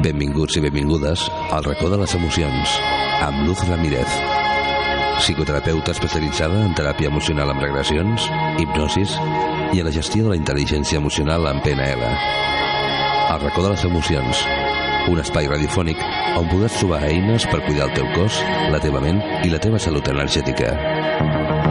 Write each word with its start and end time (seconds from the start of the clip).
Benvinguts 0.00 0.56
i 0.56 0.60
benvingudes 0.64 1.26
al 1.52 1.64
racó 1.64 1.90
de 1.92 1.98
les 2.00 2.14
emocions 2.16 2.76
amb 3.20 3.42
Luz 3.44 3.60
Ramírez, 3.68 4.08
psicoterapeuta 5.18 5.92
especialitzada 5.92 6.62
en 6.64 6.72
teràpia 6.78 7.10
emocional 7.12 7.52
amb 7.52 7.60
regressions, 7.60 8.24
hipnosis 8.62 9.18
i 9.74 9.82
en 9.82 9.84
la 9.84 9.92
gestió 9.92 10.24
de 10.24 10.32
la 10.32 10.38
intel·ligència 10.40 11.02
emocional 11.02 11.44
amb 11.50 11.60
PNL. 11.66 12.06
El 13.34 13.44
racó 13.44 13.66
de 13.66 13.74
les 13.74 13.84
emocions, 13.90 14.44
un 15.12 15.20
espai 15.20 15.50
radiofònic 15.52 16.00
on 16.40 16.48
podràs 16.48 16.80
trobar 16.80 17.02
eines 17.10 17.44
per 17.52 17.60
cuidar 17.66 17.90
el 17.90 17.98
teu 18.00 18.08
cos, 18.16 18.40
la 18.72 18.80
teva 18.80 19.04
ment 19.04 19.20
i 19.44 19.52
la 19.52 19.60
teva 19.60 19.82
salut 19.82 20.08
energètica. 20.08 21.69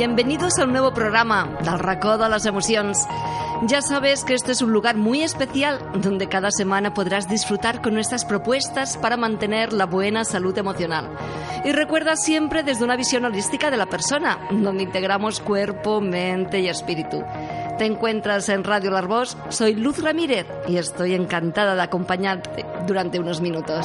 Bienvenidos 0.00 0.58
a 0.58 0.64
un 0.64 0.72
nuevo 0.72 0.94
programa 0.94 1.58
del 1.62 1.78
Racó 1.78 2.16
de 2.16 2.26
las 2.26 2.46
Emociones. 2.46 3.06
Ya 3.66 3.82
sabes 3.82 4.24
que 4.24 4.32
este 4.32 4.52
es 4.52 4.62
un 4.62 4.72
lugar 4.72 4.96
muy 4.96 5.20
especial 5.20 5.78
donde 6.00 6.26
cada 6.26 6.50
semana 6.50 6.94
podrás 6.94 7.28
disfrutar 7.28 7.82
con 7.82 7.92
nuestras 7.92 8.24
propuestas 8.24 8.96
para 8.96 9.18
mantener 9.18 9.74
la 9.74 9.84
buena 9.84 10.24
salud 10.24 10.56
emocional. 10.56 11.10
Y 11.66 11.72
recuerda 11.72 12.16
siempre 12.16 12.62
desde 12.62 12.82
una 12.82 12.96
visión 12.96 13.26
holística 13.26 13.70
de 13.70 13.76
la 13.76 13.84
persona, 13.84 14.38
donde 14.50 14.84
integramos 14.84 15.38
cuerpo, 15.38 16.00
mente 16.00 16.60
y 16.60 16.68
espíritu. 16.70 17.22
Te 17.76 17.84
encuentras 17.84 18.48
en 18.48 18.64
Radio 18.64 18.92
Larbos, 18.92 19.36
soy 19.50 19.74
Luz 19.74 20.02
Ramírez 20.02 20.46
y 20.66 20.78
estoy 20.78 21.12
encantada 21.14 21.74
de 21.74 21.82
acompañarte 21.82 22.64
durante 22.86 23.20
unos 23.20 23.42
minutos. 23.42 23.84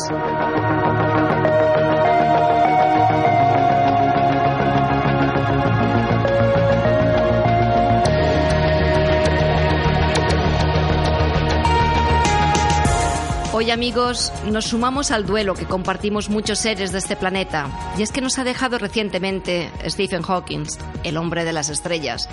Hoy 13.57 13.71
amigos 13.71 14.33
nos 14.51 14.65
sumamos 14.65 15.11
al 15.11 15.25
duelo 15.25 15.53
que 15.53 15.65
compartimos 15.65 16.29
muchos 16.29 16.59
seres 16.59 16.91
de 16.91 16.97
este 16.97 17.15
planeta 17.15 17.69
y 17.97 18.01
es 18.01 18.11
que 18.11 18.19
nos 18.19 18.37
ha 18.37 18.43
dejado 18.43 18.77
recientemente 18.77 19.71
Stephen 19.87 20.23
Hawking, 20.23 20.65
el 21.05 21.15
hombre 21.15 21.45
de 21.45 21.53
las 21.53 21.69
estrellas. 21.69 22.27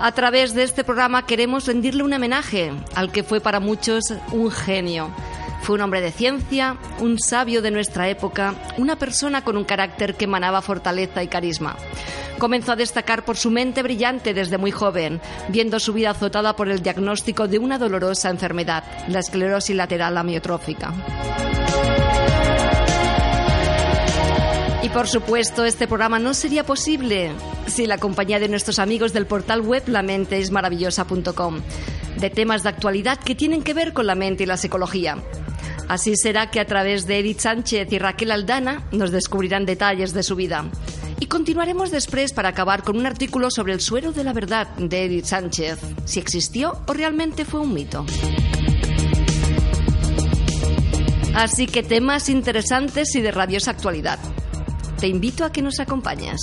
A 0.00 0.10
través 0.10 0.54
de 0.54 0.64
este 0.64 0.82
programa 0.82 1.26
queremos 1.26 1.64
rendirle 1.64 2.02
un 2.02 2.12
homenaje 2.12 2.72
al 2.96 3.12
que 3.12 3.22
fue 3.22 3.40
para 3.40 3.60
muchos 3.60 4.12
un 4.32 4.50
genio. 4.50 5.12
Fue 5.62 5.74
un 5.74 5.82
hombre 5.82 6.00
de 6.00 6.12
ciencia, 6.12 6.76
un 7.00 7.18
sabio 7.18 7.62
de 7.62 7.70
nuestra 7.70 8.08
época, 8.08 8.54
una 8.76 8.96
persona 8.96 9.44
con 9.44 9.56
un 9.56 9.64
carácter 9.64 10.14
que 10.14 10.24
emanaba 10.24 10.62
fortaleza 10.62 11.22
y 11.22 11.28
carisma. 11.28 11.76
Comenzó 12.38 12.72
a 12.72 12.76
destacar 12.76 13.24
por 13.24 13.36
su 13.36 13.50
mente 13.50 13.82
brillante 13.82 14.32
desde 14.32 14.58
muy 14.58 14.70
joven, 14.70 15.20
viendo 15.48 15.80
su 15.80 15.92
vida 15.92 16.10
azotada 16.10 16.54
por 16.54 16.68
el 16.68 16.82
diagnóstico 16.82 17.48
de 17.48 17.58
una 17.58 17.78
dolorosa 17.78 18.30
enfermedad, 18.30 18.84
la 19.08 19.18
esclerosis 19.18 19.74
lateral 19.74 20.16
amiotrófica. 20.16 20.94
Y 24.82 24.90
por 24.90 25.08
supuesto, 25.08 25.64
este 25.64 25.88
programa 25.88 26.18
no 26.18 26.32
sería 26.32 26.64
posible 26.64 27.32
sin 27.66 27.88
la 27.88 27.98
compañía 27.98 28.38
de 28.38 28.48
nuestros 28.48 28.78
amigos 28.78 29.12
del 29.12 29.26
portal 29.26 29.60
web 29.60 29.82
lamentesmaravillosa.com, 29.86 31.60
de 32.16 32.30
temas 32.30 32.62
de 32.62 32.68
actualidad 32.68 33.18
que 33.18 33.34
tienen 33.34 33.62
que 33.62 33.74
ver 33.74 33.92
con 33.92 34.06
la 34.06 34.14
mente 34.14 34.44
y 34.44 34.46
la 34.46 34.56
psicología. 34.56 35.18
Así 35.88 36.14
será 36.16 36.50
que 36.50 36.60
a 36.60 36.66
través 36.66 37.06
de 37.06 37.18
Edith 37.18 37.40
Sánchez 37.40 37.90
y 37.90 37.98
Raquel 37.98 38.30
Aldana 38.30 38.84
nos 38.92 39.10
descubrirán 39.10 39.64
detalles 39.64 40.12
de 40.12 40.22
su 40.22 40.36
vida. 40.36 40.66
Y 41.18 41.26
continuaremos 41.26 41.90
después 41.90 42.32
para 42.32 42.50
acabar 42.50 42.82
con 42.82 42.96
un 42.96 43.06
artículo 43.06 43.50
sobre 43.50 43.72
el 43.72 43.80
suero 43.80 44.12
de 44.12 44.22
la 44.22 44.32
verdad 44.32 44.68
de 44.76 45.04
Edith 45.04 45.24
Sánchez, 45.24 45.78
si 46.04 46.20
existió 46.20 46.78
o 46.86 46.92
realmente 46.92 47.44
fue 47.44 47.60
un 47.60 47.72
mito. 47.72 48.04
Así 51.34 51.66
que 51.66 51.82
temas 51.82 52.28
interesantes 52.28 53.14
y 53.14 53.20
de 53.20 53.30
rabiosa 53.30 53.70
actualidad. 53.70 54.18
Te 55.00 55.08
invito 55.08 55.44
a 55.44 55.52
que 55.52 55.62
nos 55.62 55.80
acompañes. 55.80 56.40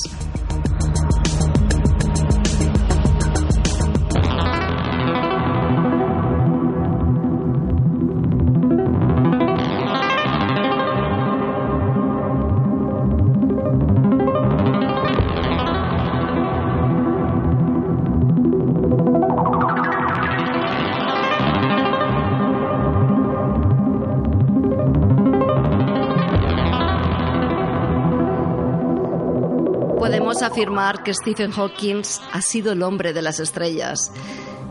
Afirmar 30.41 31.03
que 31.03 31.13
Stephen 31.13 31.51
Hawking 31.51 32.01
ha 32.31 32.41
sido 32.41 32.73
el 32.73 32.83
hombre 32.83 33.13
de 33.13 33.21
las 33.21 33.39
estrellas. 33.39 34.11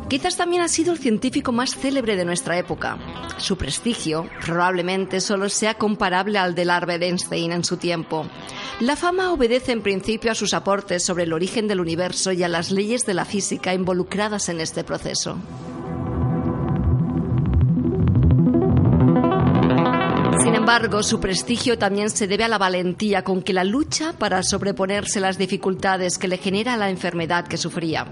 Quizás 0.09 0.37
también 0.37 0.63
ha 0.63 0.69
sido 0.69 0.93
el 0.93 0.99
científico 0.99 1.51
más 1.51 1.75
célebre 1.75 2.17
de 2.17 2.25
nuestra 2.25 2.59
época. 2.59 2.99
Su 3.39 3.57
prestigio 3.57 4.29
probablemente 4.45 5.21
solo 5.21 5.49
sea 5.49 5.75
comparable 5.75 6.39
al 6.39 6.55
del 6.55 6.71
Albert 6.71 7.03
Einstein 7.03 7.53
en 7.53 7.65
su 7.65 7.79
tiempo. 7.79 8.27
La 8.81 8.97
fama 8.97 9.33
obedece 9.33 9.73
en 9.73 9.83
principio 9.83 10.31
a 10.31 10.35
sus 10.35 10.53
aportes 10.53 11.03
sobre 11.03 11.25
el 11.25 11.33
origen 11.33 11.69
del 11.69 11.81
universo 11.81 12.33
y 12.33 12.43
a 12.43 12.49
las 12.49 12.71
leyes 12.71 13.07
de 13.07 13.15
la 13.15 13.25
física 13.25 13.73
involucradas 13.73 14.49
en 14.51 14.61
este 14.61 14.85
proceso. 14.85 15.39
Sin 20.45 20.55
embargo, 20.55 21.03
su 21.03 21.21
prestigio 21.21 21.79
también 21.79 22.11
se 22.11 22.27
debe 22.27 22.45
a 22.45 22.49
la 22.49 22.59
valentía 22.59 23.25
con 23.25 23.41
que 23.41 23.55
la 23.55 23.65
lucha 23.65 24.13
para 24.13 24.43
sobreponerse 24.43 25.19
las 25.19 25.39
dificultades 25.39 26.19
que 26.19 26.29
le 26.29 26.37
genera 26.37 26.77
la 26.77 26.91
enfermedad 26.91 27.47
que 27.47 27.57
sufría. 27.57 28.07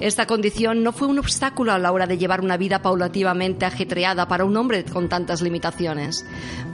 Esta 0.00 0.26
condición 0.26 0.82
no 0.82 0.92
fue 0.92 1.08
un 1.08 1.18
obstáculo 1.18 1.72
a 1.72 1.78
la 1.78 1.92
hora 1.92 2.06
de 2.06 2.16
llevar 2.16 2.40
una 2.40 2.56
vida 2.56 2.80
paulativamente 2.80 3.66
ajetreada 3.66 4.26
para 4.26 4.46
un 4.46 4.56
hombre 4.56 4.82
con 4.86 5.10
tantas 5.10 5.42
limitaciones. 5.42 6.24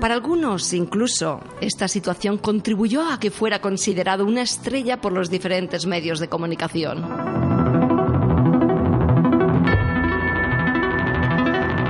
Para 0.00 0.14
algunos, 0.14 0.72
incluso, 0.72 1.40
esta 1.60 1.88
situación 1.88 2.38
contribuyó 2.38 3.10
a 3.10 3.18
que 3.18 3.32
fuera 3.32 3.60
considerado 3.60 4.24
una 4.24 4.42
estrella 4.42 5.00
por 5.00 5.12
los 5.12 5.28
diferentes 5.28 5.86
medios 5.86 6.20
de 6.20 6.28
comunicación. 6.28 7.02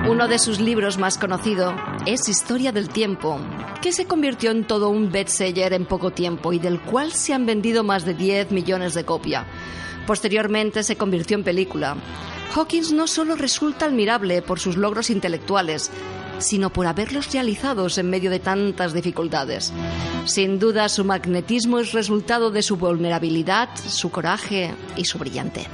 Uno 0.08 0.28
de 0.28 0.38
sus 0.38 0.60
libros 0.60 0.96
más 0.96 1.18
conocido 1.18 1.74
es 2.06 2.28
Historia 2.28 2.70
del 2.70 2.90
Tiempo, 2.90 3.38
que 3.80 3.92
se 3.92 4.04
convirtió 4.04 4.50
en 4.50 4.66
todo 4.66 4.90
un 4.90 5.10
bestseller 5.10 5.72
en 5.72 5.86
poco 5.86 6.10
tiempo 6.10 6.52
y 6.52 6.58
del 6.58 6.80
cual 6.80 7.12
se 7.12 7.32
han 7.32 7.46
vendido 7.46 7.82
más 7.82 8.04
de 8.04 8.12
10 8.12 8.50
millones 8.50 8.92
de 8.94 9.04
copias. 9.04 9.46
Posteriormente 10.06 10.82
se 10.82 10.96
convirtió 10.96 11.36
en 11.38 11.44
película. 11.44 11.96
Hawkins 12.54 12.92
no 12.92 13.06
solo 13.06 13.36
resulta 13.36 13.86
admirable 13.86 14.42
por 14.42 14.60
sus 14.60 14.76
logros 14.76 15.08
intelectuales, 15.08 15.90
sino 16.38 16.70
por 16.70 16.86
haberlos 16.86 17.32
realizados 17.32 17.96
en 17.96 18.10
medio 18.10 18.30
de 18.30 18.38
tantas 18.38 18.92
dificultades. 18.92 19.72
Sin 20.26 20.58
duda, 20.58 20.90
su 20.90 21.04
magnetismo 21.04 21.78
es 21.78 21.92
resultado 21.92 22.50
de 22.50 22.62
su 22.62 22.76
vulnerabilidad, 22.76 23.70
su 23.76 24.10
coraje 24.10 24.74
y 24.96 25.06
su 25.06 25.18
brillante. 25.18 25.66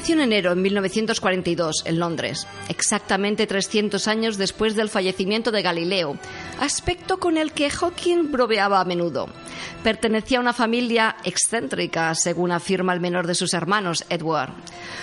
Nació 0.00 0.14
en 0.14 0.22
enero 0.22 0.54
de 0.54 0.62
1942 0.62 1.82
en 1.84 1.98
Londres, 1.98 2.46
exactamente 2.70 3.46
300 3.46 4.08
años 4.08 4.38
después 4.38 4.74
del 4.74 4.88
fallecimiento 4.88 5.50
de 5.50 5.60
Galileo, 5.60 6.16
aspecto 6.58 7.18
con 7.20 7.36
el 7.36 7.52
que 7.52 7.68
Hawking 7.68 8.32
bromeaba 8.32 8.80
a 8.80 8.86
menudo. 8.86 9.28
Pertenecía 9.84 10.38
a 10.38 10.40
una 10.40 10.54
familia 10.54 11.16
excéntrica, 11.22 12.14
según 12.14 12.50
afirma 12.50 12.94
el 12.94 13.00
menor 13.00 13.26
de 13.26 13.34
sus 13.34 13.52
hermanos, 13.52 14.06
Edward. 14.08 14.54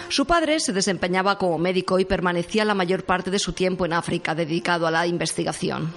Su 0.09 0.25
padre 0.25 0.59
se 0.59 0.73
desempeñaba 0.73 1.37
como 1.37 1.59
médico 1.59 1.99
y 1.99 2.05
permanecía 2.05 2.65
la 2.65 2.73
mayor 2.73 3.03
parte 3.03 3.29
de 3.29 3.37
su 3.37 3.53
tiempo 3.53 3.85
en 3.85 3.93
África 3.93 4.33
dedicado 4.33 4.87
a 4.87 4.91
la 4.91 5.05
investigación. 5.05 5.93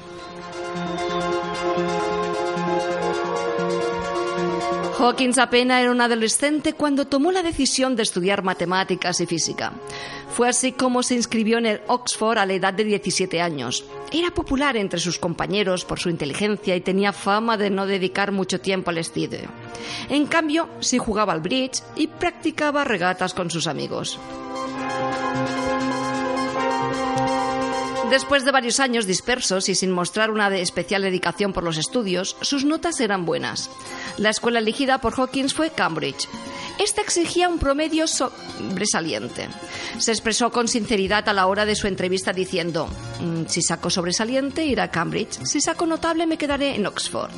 Hawkins 5.01 5.39
apenas 5.39 5.81
era 5.81 5.93
un 5.93 6.03
adolescente 6.03 6.75
cuando 6.75 7.07
tomó 7.07 7.33
la 7.33 7.43
decisión 7.43 7.97
de 7.97 8.03
estudiar 8.03 8.43
matemáticas 8.43 9.19
y 9.23 9.27
física. 9.27 9.73
Fue 10.29 10.47
así 10.47 10.73
como 10.73 11.03
se 11.03 11.15
inscribió 11.15 11.57
en 11.57 11.65
el 11.65 11.81
Oxford 11.87 12.37
a 12.37 12.45
la 12.45 12.53
edad 12.53 12.75
de 12.75 12.85
17 12.85 13.41
años. 13.41 13.83
Era 14.13 14.31
popular 14.35 14.77
entre 14.77 15.01
sus 15.01 15.19
compañeros 15.19 15.87
por 15.87 15.99
su 15.99 16.11
inteligencia 16.11 16.77
y 16.77 16.83
tenía 16.83 17.15
fama 17.15 17.57
de 17.57 17.71
no 17.71 17.87
dedicar 17.87 18.31
mucho 18.31 18.61
tiempo 18.61 18.91
al 18.91 18.99
estudio. 18.99 19.49
En 20.11 20.27
cambio, 20.27 20.69
sí 20.81 20.99
jugaba 20.99 21.33
al 21.33 21.41
bridge 21.41 21.83
y 21.97 22.07
practicaba 22.07 22.85
regatas 22.85 23.33
con 23.33 23.51
sus 23.51 23.67
amigos. 23.69 24.19
Después 28.11 28.45
de 28.45 28.51
varios 28.51 28.81
años 28.81 29.07
dispersos 29.07 29.69
y 29.69 29.77
sin 29.77 29.93
mostrar 29.93 30.33
una 30.33 30.49
especial 30.57 31.03
dedicación 31.03 31.53
por 31.53 31.63
los 31.63 31.79
estudios, 31.79 32.37
sus 32.41 32.65
notas 32.65 32.99
eran 33.01 33.25
buenas. 33.25 33.71
La 34.19 34.31
escuela 34.31 34.59
elegida 34.59 35.01
por 35.01 35.15
Hawkins 35.15 35.55
fue 35.55 35.71
Cambridge. 35.71 36.29
Esta 36.81 37.03
exigía 37.03 37.49
un 37.49 37.61
promedio 37.61 38.09
sobresaliente. 38.09 39.49
Se 39.99 40.11
expresó 40.11 40.51
con 40.51 40.67
sinceridad 40.67 41.29
a 41.29 41.33
la 41.33 41.47
hora 41.47 41.65
de 41.67 41.77
su 41.77 41.87
entrevista 41.87 42.33
diciendo, 42.33 42.89
mm, 43.21 43.45
si 43.47 43.63
saco 43.63 43.91
sobresaliente 43.91 44.65
iré 44.65 44.83
a 44.83 44.91
Cambridge, 44.91 45.39
si 45.45 45.61
saco 45.61 45.87
notable 45.87 46.27
me 46.27 46.37
quedaré 46.37 46.75
en 46.75 46.87
Oxford. 46.87 47.31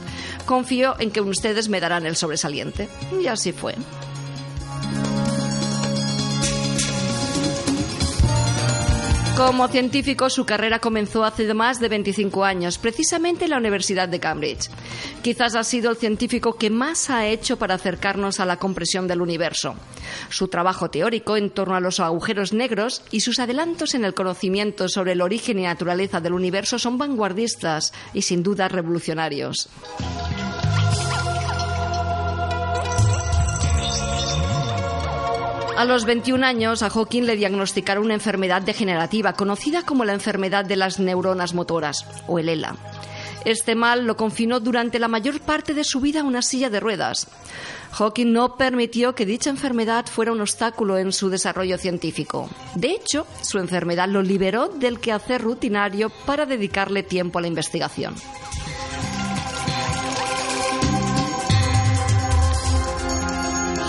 Confío 0.46 0.96
en 0.98 1.10
que 1.10 1.20
ustedes 1.20 1.68
me 1.68 1.80
darán 1.80 2.06
el 2.06 2.16
sobresaliente. 2.16 2.88
Y 3.20 3.26
así 3.26 3.52
fue. 3.52 3.74
Como 9.44 9.66
científico, 9.66 10.30
su 10.30 10.46
carrera 10.46 10.78
comenzó 10.78 11.24
hace 11.24 11.52
más 11.52 11.80
de 11.80 11.88
25 11.88 12.44
años, 12.44 12.78
precisamente 12.78 13.44
en 13.44 13.50
la 13.50 13.56
Universidad 13.56 14.08
de 14.08 14.20
Cambridge. 14.20 14.70
Quizás 15.20 15.56
ha 15.56 15.64
sido 15.64 15.90
el 15.90 15.96
científico 15.96 16.54
que 16.54 16.70
más 16.70 17.10
ha 17.10 17.26
hecho 17.26 17.58
para 17.58 17.74
acercarnos 17.74 18.38
a 18.38 18.46
la 18.46 18.58
compresión 18.58 19.08
del 19.08 19.20
universo. 19.20 19.74
Su 20.28 20.46
trabajo 20.46 20.90
teórico 20.90 21.36
en 21.36 21.50
torno 21.50 21.74
a 21.74 21.80
los 21.80 21.98
agujeros 21.98 22.52
negros 22.52 23.02
y 23.10 23.20
sus 23.20 23.40
adelantos 23.40 23.94
en 23.94 24.04
el 24.04 24.14
conocimiento 24.14 24.88
sobre 24.88 25.12
el 25.12 25.20
origen 25.20 25.58
y 25.58 25.64
naturaleza 25.64 26.20
del 26.20 26.34
universo 26.34 26.78
son 26.78 26.96
vanguardistas 26.96 27.92
y 28.14 28.22
sin 28.22 28.44
duda 28.44 28.68
revolucionarios. 28.68 29.68
A 35.82 35.84
los 35.84 36.04
21 36.04 36.46
años, 36.46 36.84
a 36.84 36.90
Hawking 36.90 37.24
le 37.24 37.34
diagnosticaron 37.34 38.04
una 38.04 38.14
enfermedad 38.14 38.62
degenerativa 38.62 39.32
conocida 39.32 39.82
como 39.82 40.04
la 40.04 40.12
enfermedad 40.12 40.64
de 40.64 40.76
las 40.76 41.00
neuronas 41.00 41.54
motoras, 41.54 42.06
o 42.28 42.38
el 42.38 42.48
ELA. 42.48 42.76
Este 43.44 43.74
mal 43.74 44.06
lo 44.06 44.16
confinó 44.16 44.60
durante 44.60 45.00
la 45.00 45.08
mayor 45.08 45.40
parte 45.40 45.74
de 45.74 45.82
su 45.82 45.98
vida 45.98 46.20
a 46.20 46.22
una 46.22 46.40
silla 46.40 46.70
de 46.70 46.78
ruedas. 46.78 47.26
Hawking 47.90 48.32
no 48.32 48.56
permitió 48.56 49.16
que 49.16 49.26
dicha 49.26 49.50
enfermedad 49.50 50.06
fuera 50.06 50.30
un 50.30 50.40
obstáculo 50.40 50.98
en 50.98 51.10
su 51.10 51.30
desarrollo 51.30 51.76
científico. 51.78 52.48
De 52.76 52.92
hecho, 52.92 53.26
su 53.40 53.58
enfermedad 53.58 54.08
lo 54.08 54.22
liberó 54.22 54.68
del 54.68 55.00
quehacer 55.00 55.42
rutinario 55.42 56.10
para 56.24 56.46
dedicarle 56.46 57.02
tiempo 57.02 57.40
a 57.40 57.42
la 57.42 57.48
investigación. 57.48 58.14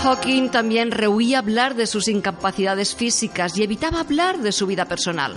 Hawking 0.04 0.50
también 0.50 0.90
rehuía 0.90 1.38
hablar 1.38 1.76
de 1.76 1.86
sus 1.86 2.08
incapacidades 2.08 2.94
físicas 2.94 3.56
y 3.56 3.62
evitaba 3.62 4.00
hablar 4.00 4.36
de 4.36 4.52
su 4.52 4.66
vida 4.66 4.84
personal. 4.84 5.34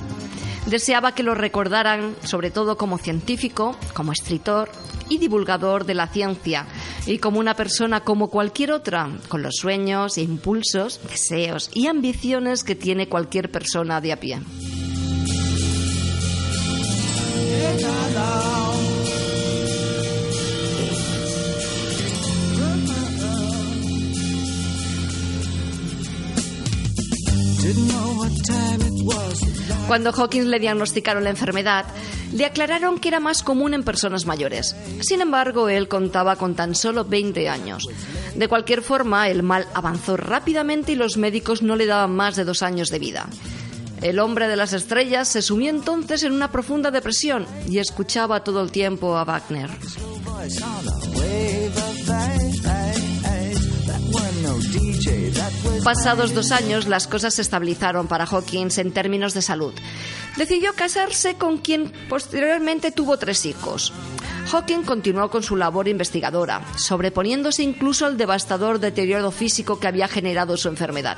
Deseaba 0.65 1.13
que 1.13 1.23
lo 1.23 1.35
recordaran 1.35 2.17
sobre 2.25 2.51
todo 2.51 2.75
como 2.75 2.97
científico, 2.97 3.77
como 3.93 4.11
escritor 4.11 4.69
y 5.07 5.19
divulgador 5.19 5.85
de 5.85 5.93
la 5.93 6.07
ciencia 6.07 6.65
y 7.05 7.19
como 7.19 7.39
una 7.39 7.53
persona 7.53 8.01
como 8.01 8.29
cualquier 8.29 8.73
otra, 8.73 9.09
con 9.29 9.41
los 9.41 9.55
sueños, 9.55 10.17
impulsos, 10.17 10.99
deseos 11.09 11.69
y 11.73 11.87
ambiciones 11.87 12.65
que 12.65 12.75
tiene 12.75 13.07
cualquier 13.07 13.49
persona 13.49 14.01
de 14.01 14.11
a 14.11 14.19
pie. 14.19 14.41
Cuando 29.87 30.11
Hawkins 30.11 30.47
le 30.47 30.59
diagnosticaron 30.59 31.23
la 31.23 31.29
enfermedad, 31.29 31.85
le 32.33 32.45
aclararon 32.45 32.99
que 32.99 33.07
era 33.07 33.19
más 33.19 33.41
común 33.41 33.73
en 33.73 33.83
personas 33.83 34.25
mayores. 34.25 34.75
Sin 34.99 35.21
embargo, 35.21 35.69
él 35.69 35.87
contaba 35.87 36.35
con 36.35 36.55
tan 36.55 36.75
solo 36.75 37.05
20 37.05 37.47
años. 37.47 37.87
De 38.35 38.47
cualquier 38.47 38.81
forma, 38.81 39.29
el 39.29 39.43
mal 39.43 39.65
avanzó 39.73 40.17
rápidamente 40.17 40.91
y 40.91 40.95
los 40.95 41.17
médicos 41.17 41.61
no 41.61 41.75
le 41.75 41.85
daban 41.85 42.15
más 42.15 42.35
de 42.35 42.43
dos 42.43 42.63
años 42.63 42.89
de 42.89 42.99
vida. 42.99 43.27
El 44.01 44.19
hombre 44.19 44.47
de 44.47 44.57
las 44.57 44.73
estrellas 44.73 45.27
se 45.27 45.41
sumió 45.41 45.69
entonces 45.69 46.23
en 46.23 46.33
una 46.33 46.51
profunda 46.51 46.91
depresión 46.91 47.47
y 47.67 47.79
escuchaba 47.79 48.43
todo 48.43 48.61
el 48.61 48.71
tiempo 48.71 49.17
a 49.17 49.23
Wagner. 49.23 49.69
Pasados 55.83 56.33
dos 56.33 56.51
años, 56.51 56.87
las 56.87 57.07
cosas 57.07 57.35
se 57.35 57.41
estabilizaron 57.41 58.07
para 58.07 58.25
Hawkins 58.25 58.77
en 58.77 58.91
términos 58.91 59.33
de 59.33 59.41
salud. 59.41 59.73
Decidió 60.37 60.73
casarse 60.73 61.35
con 61.35 61.57
quien 61.57 61.91
posteriormente 62.09 62.91
tuvo 62.91 63.17
tres 63.17 63.45
hijos. 63.45 63.93
Hawking 64.51 64.83
continuó 64.83 65.29
con 65.29 65.43
su 65.43 65.55
labor 65.55 65.87
investigadora, 65.87 66.61
sobreponiéndose 66.77 67.63
incluso 67.63 68.05
al 68.05 68.17
devastador 68.17 68.79
deterioro 68.79 69.31
físico 69.31 69.79
que 69.79 69.87
había 69.87 70.07
generado 70.07 70.55
su 70.57 70.67
enfermedad. 70.69 71.17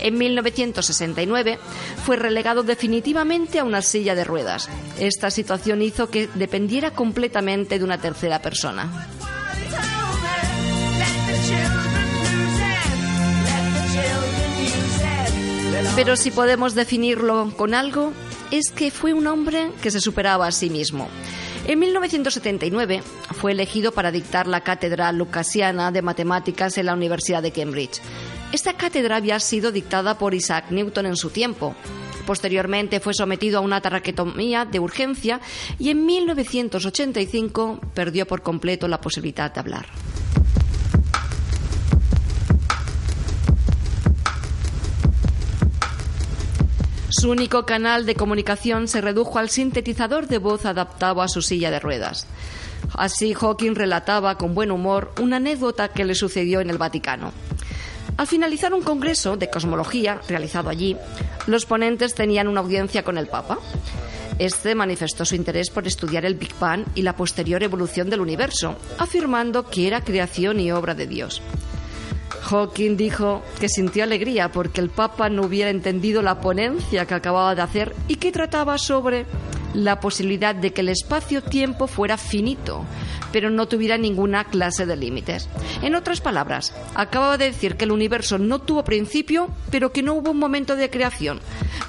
En 0.00 0.16
1969 0.16 1.58
fue 2.04 2.16
relegado 2.16 2.62
definitivamente 2.62 3.58
a 3.58 3.64
una 3.64 3.82
silla 3.82 4.14
de 4.14 4.24
ruedas. 4.24 4.68
Esta 4.98 5.30
situación 5.30 5.82
hizo 5.82 6.08
que 6.08 6.28
dependiera 6.34 6.92
completamente 6.92 7.78
de 7.78 7.84
una 7.84 7.98
tercera 7.98 8.40
persona. 8.40 9.08
Pero 15.98 16.14
si 16.14 16.30
podemos 16.30 16.76
definirlo 16.76 17.52
con 17.56 17.74
algo, 17.74 18.12
es 18.52 18.70
que 18.70 18.92
fue 18.92 19.14
un 19.14 19.26
hombre 19.26 19.72
que 19.82 19.90
se 19.90 20.00
superaba 20.00 20.46
a 20.46 20.52
sí 20.52 20.70
mismo. 20.70 21.08
En 21.66 21.80
1979 21.80 23.02
fue 23.32 23.50
elegido 23.50 23.90
para 23.90 24.12
dictar 24.12 24.46
la 24.46 24.60
cátedra 24.60 25.10
lucasiana 25.10 25.90
de 25.90 26.02
matemáticas 26.02 26.78
en 26.78 26.86
la 26.86 26.94
Universidad 26.94 27.42
de 27.42 27.50
Cambridge. 27.50 28.00
Esta 28.52 28.74
cátedra 28.74 29.16
había 29.16 29.40
sido 29.40 29.72
dictada 29.72 30.16
por 30.16 30.34
Isaac 30.34 30.66
Newton 30.70 31.06
en 31.06 31.16
su 31.16 31.30
tiempo. 31.30 31.74
Posteriormente 32.26 33.00
fue 33.00 33.12
sometido 33.12 33.58
a 33.58 33.62
una 33.62 33.80
traquetomía 33.80 34.66
de 34.66 34.78
urgencia 34.78 35.40
y 35.80 35.90
en 35.90 36.06
1985 36.06 37.80
perdió 37.92 38.24
por 38.24 38.42
completo 38.42 38.86
la 38.86 39.00
posibilidad 39.00 39.52
de 39.52 39.58
hablar. 39.58 39.86
Su 47.18 47.30
único 47.30 47.66
canal 47.66 48.06
de 48.06 48.14
comunicación 48.14 48.86
se 48.86 49.00
redujo 49.00 49.40
al 49.40 49.50
sintetizador 49.50 50.28
de 50.28 50.38
voz 50.38 50.64
adaptado 50.66 51.20
a 51.20 51.26
su 51.26 51.42
silla 51.42 51.68
de 51.72 51.80
ruedas. 51.80 52.28
Así 52.94 53.34
Hawking 53.34 53.74
relataba 53.74 54.38
con 54.38 54.54
buen 54.54 54.70
humor 54.70 55.12
una 55.20 55.38
anécdota 55.38 55.88
que 55.88 56.04
le 56.04 56.14
sucedió 56.14 56.60
en 56.60 56.70
el 56.70 56.78
Vaticano. 56.78 57.32
Al 58.16 58.28
finalizar 58.28 58.72
un 58.72 58.82
congreso 58.82 59.36
de 59.36 59.50
cosmología 59.50 60.20
realizado 60.28 60.70
allí, 60.70 60.96
los 61.48 61.66
ponentes 61.66 62.14
tenían 62.14 62.46
una 62.46 62.60
audiencia 62.60 63.02
con 63.02 63.18
el 63.18 63.26
Papa. 63.26 63.58
Este 64.38 64.76
manifestó 64.76 65.24
su 65.24 65.34
interés 65.34 65.70
por 65.70 65.88
estudiar 65.88 66.24
el 66.24 66.36
Big 66.36 66.54
Bang 66.60 66.84
y 66.94 67.02
la 67.02 67.16
posterior 67.16 67.64
evolución 67.64 68.10
del 68.10 68.20
universo, 68.20 68.76
afirmando 68.96 69.64
que 69.64 69.88
era 69.88 70.04
creación 70.04 70.60
y 70.60 70.70
obra 70.70 70.94
de 70.94 71.08
Dios. 71.08 71.42
Hawking 72.48 72.96
dijo 72.96 73.42
que 73.60 73.68
sintió 73.68 74.04
alegría 74.04 74.50
porque 74.50 74.80
el 74.80 74.88
Papa 74.88 75.28
no 75.28 75.42
hubiera 75.42 75.70
entendido 75.70 76.22
la 76.22 76.40
ponencia 76.40 77.04
que 77.04 77.14
acababa 77.14 77.54
de 77.54 77.62
hacer 77.62 77.94
y 78.08 78.16
que 78.16 78.32
trataba 78.32 78.78
sobre 78.78 79.26
la 79.74 80.00
posibilidad 80.00 80.54
de 80.54 80.72
que 80.72 80.80
el 80.80 80.88
espacio-tiempo 80.88 81.86
fuera 81.86 82.16
finito, 82.16 82.84
pero 83.32 83.50
no 83.50 83.68
tuviera 83.68 83.98
ninguna 83.98 84.44
clase 84.44 84.86
de 84.86 84.96
límites. 84.96 85.46
En 85.82 85.94
otras 85.94 86.22
palabras, 86.22 86.72
acababa 86.94 87.36
de 87.36 87.46
decir 87.46 87.76
que 87.76 87.84
el 87.84 87.92
universo 87.92 88.38
no 88.38 88.60
tuvo 88.60 88.82
principio, 88.82 89.48
pero 89.70 89.92
que 89.92 90.02
no 90.02 90.14
hubo 90.14 90.30
un 90.30 90.38
momento 90.38 90.74
de 90.74 90.88
creación. 90.88 91.40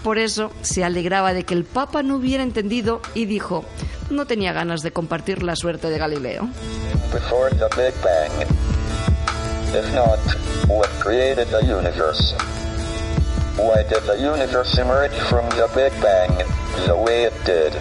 Por 0.03 0.17
eso 0.17 0.51
se 0.61 0.83
alegraba 0.83 1.33
de 1.33 1.43
que 1.43 1.53
el 1.53 1.63
Papa 1.63 2.03
no 2.03 2.17
hubiera 2.17 2.43
entendido 2.43 3.01
y 3.15 3.25
dijo, 3.25 3.63
no 4.09 4.25
tenía 4.25 4.51
ganas 4.51 4.81
de 4.81 4.91
compartir 4.91 5.41
la 5.41 5.55
suerte 5.55 5.89
de 5.89 5.97
Galileo. 5.97 6.49
If 9.71 9.93
not, 9.93 10.17
what 10.67 10.89
created 10.99 11.49
the 11.49 11.63
universe? 11.63 12.33
Why 13.55 13.83
did 13.83 14.01
the 14.03 14.17
universe 14.19 14.75
emerge 14.79 15.13
from 15.29 15.47
the 15.51 15.69
Big 15.75 15.91
Bang 16.01 16.35
the 16.87 16.97
way 16.97 17.25
it 17.25 17.35
did? 17.45 17.73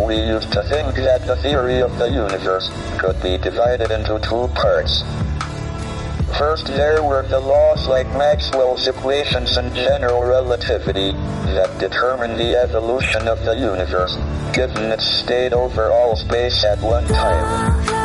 We 0.00 0.16
used 0.16 0.50
to 0.52 0.62
think 0.62 0.96
that 0.96 1.26
the 1.26 1.36
theory 1.36 1.82
of 1.82 1.98
the 1.98 2.08
universe 2.08 2.70
could 2.98 3.20
be 3.22 3.36
divided 3.36 3.90
into 3.90 4.18
two 4.20 4.48
parts. 4.54 5.02
First, 6.38 6.66
there 6.68 7.02
were 7.02 7.26
the 7.28 7.40
laws 7.40 7.86
like 7.86 8.06
Maxwell's 8.16 8.88
equations 8.88 9.58
and 9.58 9.74
general 9.74 10.24
relativity 10.24 11.12
that 11.52 11.78
determine 11.78 12.38
the 12.38 12.56
evolution 12.56 13.28
of 13.28 13.44
the 13.44 13.54
universe, 13.54 14.16
given 14.54 14.90
its 14.90 15.04
state 15.04 15.52
over 15.52 15.90
all 15.92 16.16
space 16.16 16.64
at 16.64 16.80
one 16.80 17.06
time. 17.08 18.03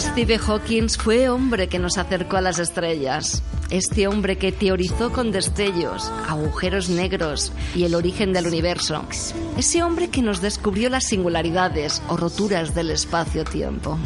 Steve 0.00 0.38
Hawking 0.38 0.88
fue 0.90 1.30
hombre 1.30 1.68
que 1.68 1.78
nos 1.78 1.96
acercó 1.96 2.36
a 2.36 2.42
las 2.42 2.58
estrellas. 2.58 3.42
Este 3.70 4.06
hombre 4.06 4.36
que 4.36 4.52
teorizó 4.52 5.10
con 5.10 5.32
destellos, 5.32 6.12
agujeros 6.28 6.90
negros 6.90 7.50
y 7.74 7.84
el 7.84 7.94
origen 7.94 8.34
del 8.34 8.46
universo. 8.46 9.02
Ese 9.56 9.82
hombre 9.82 10.10
que 10.10 10.20
nos 10.20 10.42
descubrió 10.42 10.90
las 10.90 11.04
singularidades 11.04 12.02
o 12.08 12.18
roturas 12.18 12.74
del 12.74 12.90
espacio-tiempo. 12.90 13.98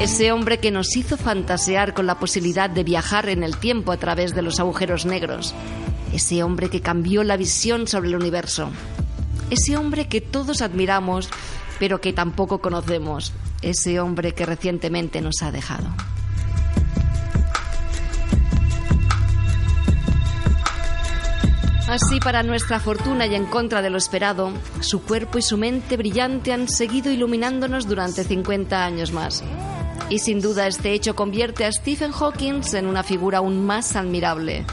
Ese 0.00 0.32
hombre 0.32 0.58
que 0.58 0.70
nos 0.70 0.94
hizo 0.96 1.16
fantasear 1.16 1.94
con 1.94 2.06
la 2.06 2.18
posibilidad 2.18 2.68
de 2.68 2.84
viajar 2.84 3.30
en 3.30 3.42
el 3.42 3.56
tiempo 3.56 3.90
a 3.90 3.96
través 3.96 4.34
de 4.34 4.42
los 4.42 4.60
agujeros 4.60 5.06
negros. 5.06 5.54
Ese 6.12 6.42
hombre 6.42 6.68
que 6.68 6.82
cambió 6.82 7.24
la 7.24 7.38
visión 7.38 7.86
sobre 7.86 8.08
el 8.08 8.16
universo 8.16 8.70
ese 9.50 9.76
hombre 9.76 10.08
que 10.08 10.20
todos 10.20 10.62
admiramos, 10.62 11.28
pero 11.78 12.00
que 12.00 12.12
tampoco 12.12 12.60
conocemos, 12.60 13.32
ese 13.62 14.00
hombre 14.00 14.32
que 14.32 14.46
recientemente 14.46 15.20
nos 15.20 15.42
ha 15.42 15.50
dejado. 15.50 15.88
Así, 21.88 22.20
para 22.20 22.42
nuestra 22.42 22.80
fortuna 22.80 23.26
y 23.26 23.34
en 23.34 23.46
contra 23.46 23.80
de 23.80 23.88
lo 23.88 23.96
esperado, 23.96 24.52
su 24.80 25.02
cuerpo 25.02 25.38
y 25.38 25.42
su 25.42 25.56
mente 25.56 25.96
brillante 25.96 26.52
han 26.52 26.68
seguido 26.68 27.10
iluminándonos 27.10 27.88
durante 27.88 28.24
50 28.24 28.84
años 28.84 29.10
más. 29.10 29.42
Y 30.10 30.18
sin 30.18 30.42
duda 30.42 30.66
este 30.66 30.92
hecho 30.92 31.16
convierte 31.16 31.64
a 31.64 31.72
Stephen 31.72 32.12
Hawking 32.12 32.60
en 32.74 32.86
una 32.86 33.02
figura 33.02 33.38
aún 33.38 33.64
más 33.64 33.96
admirable, 33.96 34.66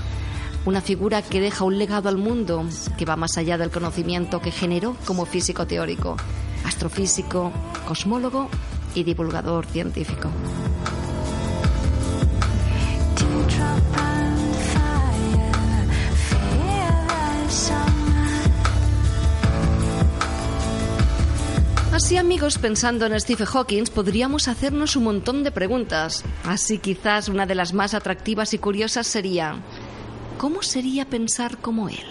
una 0.66 0.82
figura 0.82 1.22
que 1.22 1.40
deja 1.40 1.64
un 1.64 1.78
legado 1.78 2.10
al 2.10 2.18
mundo 2.18 2.66
que 2.98 3.06
va 3.06 3.16
más 3.16 3.38
allá 3.38 3.58
del 3.58 3.70
conocimiento 3.70 4.42
que 4.42 4.52
generó 4.52 4.98
como 5.06 5.26
físico 5.26 5.68
teórico, 5.68 6.18
astrofísico, 6.66 7.52
cosmólogo 7.88 8.50
y 8.96 9.04
divulgador 9.04 9.66
científico. 9.68 10.30
Así 21.92 22.18
amigos, 22.18 22.58
pensando 22.58 23.06
en 23.06 23.20
Stephen 23.20 23.48
Hawking, 23.48 23.86
podríamos 23.86 24.48
hacernos 24.48 24.96
un 24.96 25.06
montón 25.06 25.44
de 25.44 25.52
preguntas. 25.52 26.24
Así 26.44 26.78
quizás 26.78 27.30
una 27.30 27.46
de 27.46 27.56
las 27.56 27.74
más 27.74 27.94
atractivas 27.94 28.54
y 28.54 28.58
curiosas 28.58 29.08
sería, 29.08 29.56
¿Cómo 30.38 30.62
sería 30.62 31.06
pensar 31.06 31.58
como 31.58 31.90
él? 31.90 32.04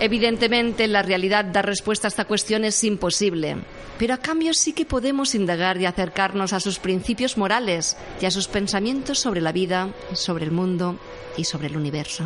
Evidentemente, 0.00 0.86
la 0.86 1.02
realidad 1.02 1.44
dar 1.44 1.66
respuesta 1.66 2.06
a 2.06 2.10
esta 2.10 2.24
cuestión 2.24 2.64
es 2.64 2.84
imposible, 2.84 3.56
pero 3.98 4.14
a 4.14 4.18
cambio 4.18 4.54
sí 4.54 4.72
que 4.72 4.84
podemos 4.84 5.34
indagar 5.34 5.80
y 5.80 5.86
acercarnos 5.86 6.52
a 6.52 6.60
sus 6.60 6.78
principios 6.78 7.36
morales 7.36 7.96
y 8.20 8.26
a 8.26 8.30
sus 8.30 8.46
pensamientos 8.46 9.18
sobre 9.18 9.40
la 9.40 9.50
vida, 9.50 9.88
sobre 10.12 10.44
el 10.44 10.52
mundo 10.52 10.96
y 11.36 11.42
sobre 11.42 11.66
el 11.66 11.76
universo. 11.76 12.24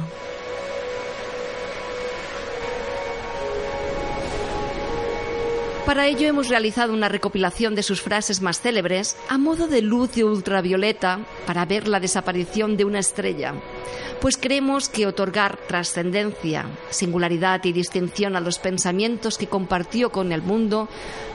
Para 5.87 6.07
ello 6.07 6.29
hemos 6.29 6.49
realizado 6.49 6.93
una 6.93 7.09
recopilación 7.09 7.75
de 7.75 7.83
sus 7.83 8.01
frases 8.01 8.41
más 8.41 8.61
célebres 8.61 9.17
a 9.29 9.37
modo 9.37 9.67
de 9.67 9.83
luz 9.83 10.13
de 10.13 10.23
ultravioleta 10.23 11.19
para 11.45 11.65
ver 11.65 11.89
la 11.89 11.99
desaparición 11.99 12.77
de 12.77 12.85
una 12.85 13.01
estrella, 13.01 13.55
pues 14.21 14.37
creemos 14.37 14.89
que 14.89 15.09
otorgar 15.09 15.59
trascendencia, 15.67 16.67
singularidad 16.91 17.65
y 17.65 17.73
distinción 17.73 18.37
a 18.37 18.41
los 18.41 18.61
pensamientos 18.61 19.37
que 19.37 19.49
compartió 19.49 20.11
con 20.11 20.31
el 20.31 20.41
mundo 20.41 20.89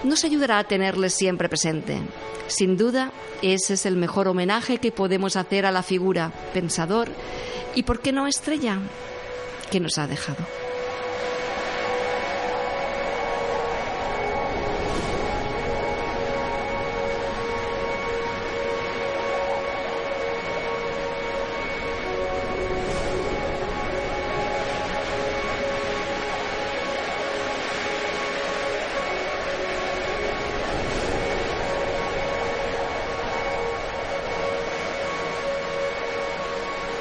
nos 0.05 0.23
ayudará 0.23 0.59
a 0.59 0.63
tenerles 0.63 1.13
siempre 1.13 1.49
presente. 1.49 1.99
Sin 2.47 2.77
duda, 2.77 3.11
ese 3.41 3.73
es 3.73 3.85
el 3.85 3.97
mejor 3.97 4.29
homenaje 4.29 4.77
que 4.77 4.93
podemos 4.93 5.35
hacer 5.35 5.65
a 5.65 5.71
la 5.71 5.83
figura 5.83 6.31
pensador 6.53 7.09
y, 7.75 7.83
¿por 7.83 7.99
qué 7.99 8.13
no 8.13 8.27
estrella?, 8.27 8.79
que 9.69 9.81
nos 9.81 9.97
ha 9.97 10.07
dejado. 10.07 10.66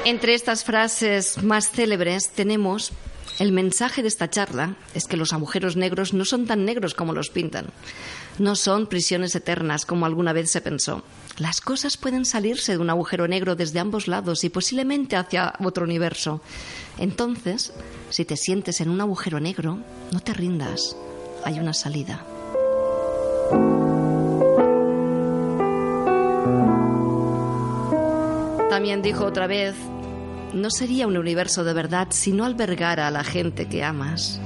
Entre 0.07 0.35
estas 0.35 0.63
frases 0.63 1.43
más 1.43 1.69
célebres 1.69 2.29
tenemos 2.29 2.93
el 3.39 3.51
mensaje 3.51 4.01
de 4.01 4.07
esta 4.07 4.29
charla 4.29 4.77
es 4.93 5.05
que 5.05 5.17
los 5.17 5.33
agujeros 5.33 5.75
negros 5.75 6.13
no 6.13 6.23
son 6.23 6.47
tan 6.47 6.63
negros 6.63 6.93
como 6.93 7.11
los 7.11 7.29
pintan. 7.29 7.65
No 8.39 8.55
son 8.55 8.87
prisiones 8.87 9.35
eternas 9.35 9.85
como 9.85 10.05
alguna 10.05 10.31
vez 10.31 10.49
se 10.49 10.61
pensó. 10.61 11.03
Las 11.39 11.59
cosas 11.59 11.97
pueden 11.97 12.23
salirse 12.23 12.71
de 12.71 12.77
un 12.77 12.89
agujero 12.89 13.27
negro 13.27 13.57
desde 13.57 13.81
ambos 13.81 14.07
lados 14.07 14.45
y 14.45 14.49
posiblemente 14.49 15.17
hacia 15.17 15.55
otro 15.59 15.83
universo. 15.83 16.41
Entonces, 16.97 17.73
si 18.09 18.23
te 18.23 18.37
sientes 18.37 18.79
en 18.79 18.89
un 18.89 19.01
agujero 19.01 19.41
negro, 19.41 19.77
no 20.13 20.21
te 20.21 20.33
rindas. 20.33 20.95
Hay 21.43 21.59
una 21.59 21.73
salida. 21.73 22.23
También 28.69 29.01
dijo 29.01 29.25
otra 29.25 29.47
vez 29.47 29.75
no 30.57 30.69
sería 30.69 31.07
un 31.07 31.17
universo 31.17 31.63
de 31.63 31.73
verdad 31.73 32.07
si 32.11 32.31
no 32.31 32.45
albergara 32.45 33.07
a 33.07 33.11
la 33.11 33.23
gente 33.23 33.67
que 33.67 33.83
amas. 33.83 34.41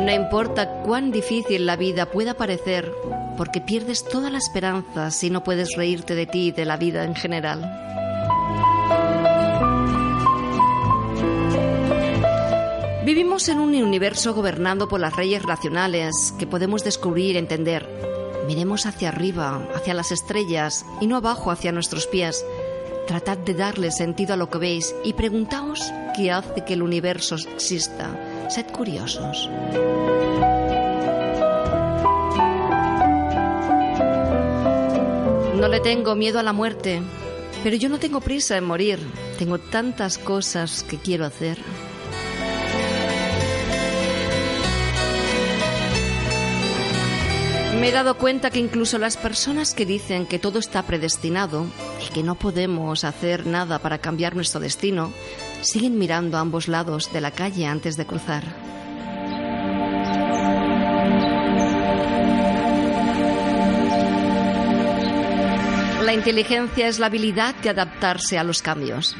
No 0.00 0.14
importa 0.14 0.82
cuán 0.84 1.10
difícil 1.10 1.66
la 1.66 1.76
vida 1.76 2.06
pueda 2.06 2.34
parecer, 2.34 2.90
porque 3.36 3.60
pierdes 3.60 4.04
toda 4.04 4.30
la 4.30 4.38
esperanza 4.38 5.10
si 5.10 5.28
no 5.28 5.44
puedes 5.44 5.76
reírte 5.76 6.14
de 6.14 6.26
ti 6.26 6.46
y 6.46 6.52
de 6.52 6.64
la 6.64 6.78
vida 6.78 7.04
en 7.04 7.14
general. 7.14 7.60
Vivimos 13.04 13.48
en 13.48 13.58
un 13.58 13.74
universo 13.74 14.34
gobernado 14.34 14.88
por 14.88 15.00
las 15.00 15.16
leyes 15.16 15.42
racionales 15.42 16.34
que 16.38 16.46
podemos 16.46 16.84
descubrir, 16.84 17.36
entender, 17.36 17.86
Miremos 18.48 18.86
hacia 18.86 19.10
arriba, 19.10 19.68
hacia 19.74 19.92
las 19.92 20.10
estrellas 20.10 20.86
y 21.02 21.06
no 21.06 21.16
abajo 21.16 21.50
hacia 21.50 21.70
nuestros 21.70 22.06
pies. 22.06 22.46
Tratad 23.06 23.36
de 23.36 23.52
darle 23.52 23.90
sentido 23.90 24.32
a 24.32 24.36
lo 24.38 24.48
que 24.48 24.56
veis 24.56 24.94
y 25.04 25.12
preguntaos 25.12 25.92
qué 26.16 26.32
hace 26.32 26.64
que 26.64 26.72
el 26.72 26.80
universo 26.80 27.34
exista. 27.34 28.08
Sed 28.48 28.64
curiosos. 28.72 29.50
No 35.54 35.68
le 35.68 35.80
tengo 35.80 36.14
miedo 36.14 36.38
a 36.38 36.42
la 36.42 36.54
muerte, 36.54 37.02
pero 37.62 37.76
yo 37.76 37.90
no 37.90 37.98
tengo 37.98 38.22
prisa 38.22 38.56
en 38.56 38.64
morir. 38.64 38.98
Tengo 39.38 39.58
tantas 39.58 40.16
cosas 40.16 40.84
que 40.84 40.96
quiero 40.96 41.26
hacer. 41.26 41.58
Me 47.80 47.90
he 47.90 47.92
dado 47.92 48.18
cuenta 48.18 48.50
que 48.50 48.58
incluso 48.58 48.98
las 48.98 49.16
personas 49.16 49.72
que 49.72 49.86
dicen 49.86 50.26
que 50.26 50.40
todo 50.40 50.58
está 50.58 50.82
predestinado 50.82 51.66
y 52.04 52.12
que 52.12 52.24
no 52.24 52.34
podemos 52.34 53.04
hacer 53.04 53.46
nada 53.46 53.78
para 53.78 53.98
cambiar 53.98 54.34
nuestro 54.34 54.58
destino, 54.58 55.12
siguen 55.60 55.96
mirando 55.96 56.38
a 56.38 56.40
ambos 56.40 56.66
lados 56.66 57.12
de 57.12 57.20
la 57.20 57.30
calle 57.30 57.66
antes 57.66 57.96
de 57.96 58.04
cruzar. 58.04 58.44
La 66.02 66.14
inteligencia 66.14 66.88
es 66.88 66.98
la 66.98 67.06
habilidad 67.06 67.54
de 67.56 67.70
adaptarse 67.70 68.38
a 68.38 68.44
los 68.44 68.60
cambios. 68.60 69.14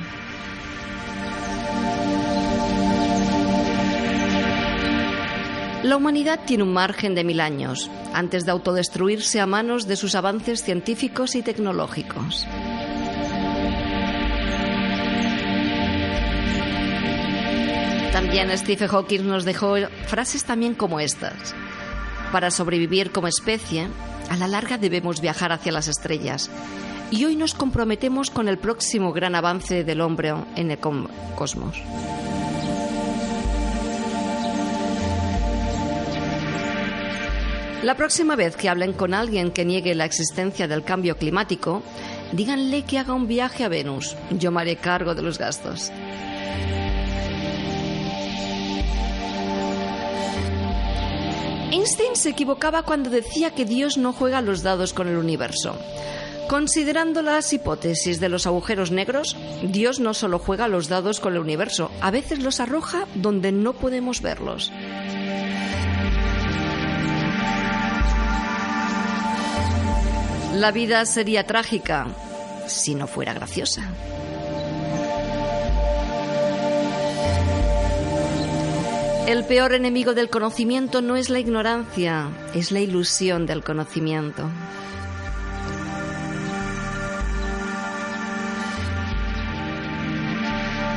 La 5.88 5.96
humanidad 5.96 6.40
tiene 6.44 6.64
un 6.64 6.74
margen 6.74 7.14
de 7.14 7.24
mil 7.24 7.40
años 7.40 7.90
antes 8.12 8.44
de 8.44 8.50
autodestruirse 8.50 9.40
a 9.40 9.46
manos 9.46 9.88
de 9.88 9.96
sus 9.96 10.14
avances 10.14 10.62
científicos 10.62 11.34
y 11.34 11.40
tecnológicos. 11.40 12.46
También 18.12 18.50
Stephen 18.58 18.88
Hawking 18.88 19.26
nos 19.26 19.46
dejó 19.46 19.76
frases 20.06 20.44
también 20.44 20.74
como 20.74 21.00
estas. 21.00 21.54
Para 22.32 22.50
sobrevivir 22.50 23.10
como 23.10 23.28
especie, 23.28 23.88
a 24.28 24.36
la 24.36 24.46
larga 24.46 24.76
debemos 24.76 25.22
viajar 25.22 25.52
hacia 25.52 25.72
las 25.72 25.88
estrellas. 25.88 26.50
Y 27.10 27.24
hoy 27.24 27.34
nos 27.34 27.54
comprometemos 27.54 28.28
con 28.28 28.48
el 28.48 28.58
próximo 28.58 29.14
gran 29.14 29.34
avance 29.34 29.84
del 29.84 30.02
hombre 30.02 30.34
en 30.54 30.70
el 30.70 30.78
cosmos. 31.34 31.82
La 37.82 37.96
próxima 37.96 38.34
vez 38.34 38.56
que 38.56 38.68
hablen 38.68 38.92
con 38.92 39.14
alguien 39.14 39.52
que 39.52 39.64
niegue 39.64 39.94
la 39.94 40.04
existencia 40.04 40.66
del 40.66 40.82
cambio 40.82 41.16
climático, 41.16 41.82
díganle 42.32 42.82
que 42.82 42.98
haga 42.98 43.14
un 43.14 43.28
viaje 43.28 43.62
a 43.62 43.68
Venus. 43.68 44.16
Yo 44.30 44.50
me 44.50 44.62
haré 44.62 44.76
cargo 44.76 45.14
de 45.14 45.22
los 45.22 45.38
gastos. 45.38 45.92
Einstein 51.70 52.16
se 52.16 52.30
equivocaba 52.30 52.82
cuando 52.82 53.10
decía 53.10 53.52
que 53.52 53.64
Dios 53.64 53.96
no 53.96 54.12
juega 54.12 54.42
los 54.42 54.64
dados 54.64 54.92
con 54.92 55.06
el 55.06 55.16
universo. 55.16 55.78
Considerando 56.48 57.22
las 57.22 57.52
hipótesis 57.52 58.18
de 58.18 58.28
los 58.28 58.46
agujeros 58.46 58.90
negros, 58.90 59.36
Dios 59.62 60.00
no 60.00 60.14
solo 60.14 60.38
juega 60.38 60.66
los 60.66 60.88
dados 60.88 61.20
con 61.20 61.34
el 61.34 61.40
universo, 61.40 61.90
a 62.00 62.10
veces 62.10 62.38
los 62.40 62.58
arroja 62.58 63.06
donde 63.14 63.52
no 63.52 63.74
podemos 63.74 64.22
verlos. 64.22 64.72
La 70.58 70.72
vida 70.72 71.06
sería 71.06 71.44
trágica 71.44 72.08
si 72.66 72.96
no 72.96 73.06
fuera 73.06 73.32
graciosa. 73.32 73.82
El 79.28 79.44
peor 79.44 79.72
enemigo 79.72 80.14
del 80.14 80.30
conocimiento 80.30 81.00
no 81.00 81.14
es 81.14 81.30
la 81.30 81.38
ignorancia, 81.38 82.30
es 82.54 82.72
la 82.72 82.80
ilusión 82.80 83.46
del 83.46 83.62
conocimiento. 83.62 84.50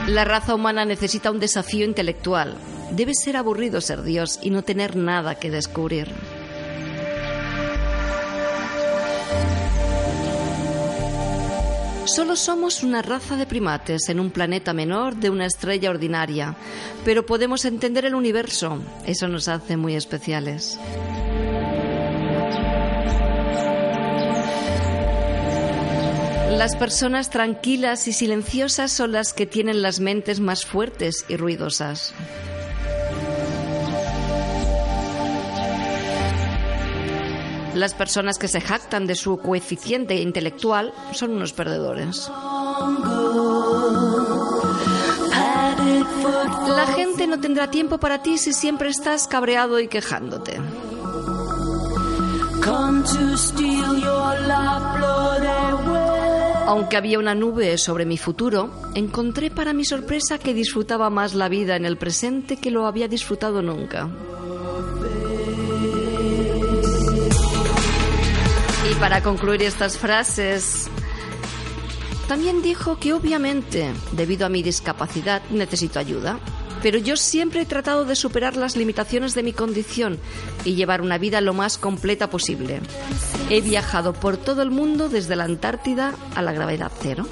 La 0.08 0.26
raza 0.26 0.56
humana 0.56 0.86
necesita 0.86 1.30
un 1.30 1.40
desafío 1.40 1.86
intelectual. 1.86 2.58
Debe 2.90 3.14
ser 3.14 3.38
aburrido 3.38 3.80
ser 3.80 4.02
Dios 4.02 4.40
y 4.42 4.50
no 4.50 4.64
tener 4.64 4.96
nada 4.96 5.36
que 5.36 5.52
descubrir. 5.52 6.08
Solo 12.06 12.36
somos 12.36 12.84
una 12.84 13.02
raza 13.02 13.36
de 13.36 13.46
primates 13.46 14.10
en 14.10 14.20
un 14.20 14.32
planeta 14.32 14.74
menor 14.74 15.16
de 15.16 15.30
una 15.30 15.46
estrella 15.46 15.92
ordinaria, 15.92 16.56
pero 17.06 17.26
podemos 17.26 17.64
entender 17.64 18.06
el 18.06 18.16
universo. 18.16 18.82
Eso 19.06 19.28
nos 19.28 19.48
hace 19.48 19.78
muy 19.78 19.96
especiales. 19.96 20.80
Las 26.58 26.76
personas 26.76 27.30
tranquilas 27.30 28.08
y 28.08 28.14
silenciosas 28.14 28.92
son 28.92 29.14
las 29.14 29.34
que 29.34 29.46
tienen 29.46 29.82
las 29.82 30.00
mentes 30.00 30.40
más 30.40 30.66
fuertes 30.66 31.26
y 31.30 31.38
ruidosas. 31.38 32.14
Las 37.74 37.94
personas 37.94 38.38
que 38.38 38.48
se 38.48 38.60
jactan 38.62 39.08
de 39.08 39.16
su 39.16 39.38
coeficiente 39.38 40.16
intelectual 40.16 40.94
son 41.14 41.32
unos 41.32 41.54
perdedores. 41.54 42.30
La 46.68 46.88
gente 46.96 47.28
no 47.28 47.40
tendrá 47.40 47.72
tiempo 47.72 47.98
para 47.98 48.22
ti 48.22 48.38
si 48.38 48.54
siempre 48.54 48.90
estás 48.90 49.28
cabreado 49.28 49.80
y 49.80 49.88
quejándote. 49.88 50.60
Aunque 56.68 56.98
había 56.98 57.20
una 57.20 57.36
nube 57.36 57.78
sobre 57.78 58.06
mi 58.06 58.18
futuro, 58.18 58.70
encontré 58.96 59.50
para 59.50 59.74
mi 59.74 59.86
sorpresa 59.86 60.38
que 60.38 60.54
disfrutaba 60.54 61.10
más 61.10 61.34
la 61.34 61.50
vida 61.50 61.76
en 61.76 61.86
el 61.86 61.98
presente 61.98 62.58
que 62.58 62.72
lo 62.72 62.86
había 62.86 63.08
disfrutado 63.08 63.62
nunca. 63.62 64.10
Para 69.02 69.24
concluir 69.24 69.64
estas 69.64 69.98
frases, 69.98 70.88
también 72.28 72.62
dijo 72.62 73.00
que 73.00 73.14
obviamente, 73.14 73.92
debido 74.12 74.46
a 74.46 74.50
mi 74.50 74.62
discapacidad, 74.62 75.42
necesito 75.50 75.98
ayuda. 75.98 76.40
Pero 76.84 77.00
yo 77.00 77.18
siempre 77.18 77.62
he 77.62 77.66
tratado 77.66 78.06
de 78.06 78.16
superar 78.16 78.56
las 78.56 78.76
limitaciones 78.76 79.34
de 79.34 79.42
mi 79.42 79.54
condición 79.54 80.20
y 80.66 80.76
llevar 80.76 81.02
una 81.02 81.18
vida 81.18 81.42
lo 81.42 81.56
más 81.56 81.80
completa 81.80 82.30
posible. 82.30 82.80
He 83.50 83.62
viajado 83.62 84.14
por 84.14 84.38
todo 84.38 84.62
el 84.62 84.70
mundo 84.70 85.10
desde 85.10 85.36
la 85.36 85.46
Antártida 85.46 86.14
a 86.36 86.44
la 86.44 86.54
gravedad 86.54 86.92
cero. 87.02 87.26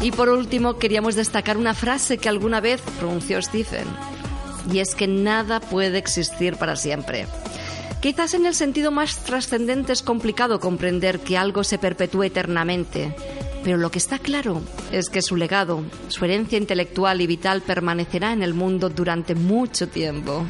Y 0.00 0.10
por 0.12 0.30
último, 0.30 0.78
queríamos 0.78 1.16
destacar 1.16 1.58
una 1.58 1.74
frase 1.74 2.16
que 2.16 2.30
alguna 2.30 2.62
vez 2.62 2.80
pronunció 2.98 3.42
Stephen 3.42 3.86
y 4.72 4.80
es 4.80 4.94
que 4.94 5.06
nada 5.06 5.60
puede 5.60 5.98
existir 5.98 6.56
para 6.56 6.76
siempre. 6.76 7.26
Quizás 8.00 8.34
en 8.34 8.46
el 8.46 8.54
sentido 8.54 8.90
más 8.90 9.24
trascendente 9.24 9.92
es 9.92 10.02
complicado 10.02 10.58
comprender 10.58 11.20
que 11.20 11.36
algo 11.36 11.64
se 11.64 11.78
perpetúe 11.78 12.24
eternamente, 12.24 13.14
pero 13.62 13.76
lo 13.76 13.90
que 13.90 13.98
está 13.98 14.18
claro 14.18 14.62
es 14.90 15.10
que 15.10 15.20
su 15.20 15.36
legado, 15.36 15.84
su 16.08 16.24
herencia 16.24 16.56
intelectual 16.56 17.20
y 17.20 17.26
vital 17.26 17.60
permanecerá 17.60 18.32
en 18.32 18.42
el 18.42 18.54
mundo 18.54 18.88
durante 18.88 19.34
mucho 19.34 19.88
tiempo. 19.88 20.46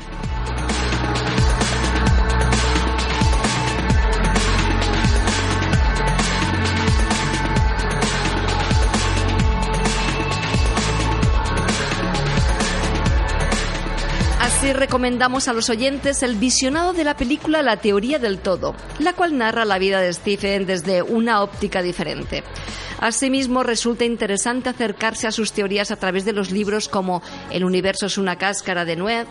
Así 14.61 14.75
recomendamos 14.75 15.49
a 15.49 15.55
los 15.55 15.71
oyentes 15.71 16.23
el 16.23 16.37
visionado 16.37 16.93
de 16.93 17.03
la 17.03 17.17
película 17.17 17.63
La 17.63 17.79
teoría 17.79 18.19
del 18.19 18.41
todo, 18.41 18.75
la 18.99 19.15
cual 19.15 19.39
narra 19.39 19.65
la 19.65 19.79
vida 19.79 20.01
de 20.01 20.13
Stephen 20.13 20.67
desde 20.67 21.01
una 21.01 21.43
óptica 21.43 21.81
diferente. 21.81 22.45
Asimismo, 22.99 23.63
resulta 23.63 24.05
interesante 24.05 24.69
acercarse 24.69 25.27
a 25.27 25.33
sus 25.33 25.53
teorías 25.53 25.91
a 25.91 25.97
través 25.97 26.27
de 26.27 26.35
los 26.35 26.51
libros 26.51 26.89
como 26.89 27.23
El 27.51 27.65
universo 27.65 28.05
es 28.05 28.19
una 28.19 28.37
cáscara 28.37 28.85
de 28.85 28.97
nuez, 28.97 29.27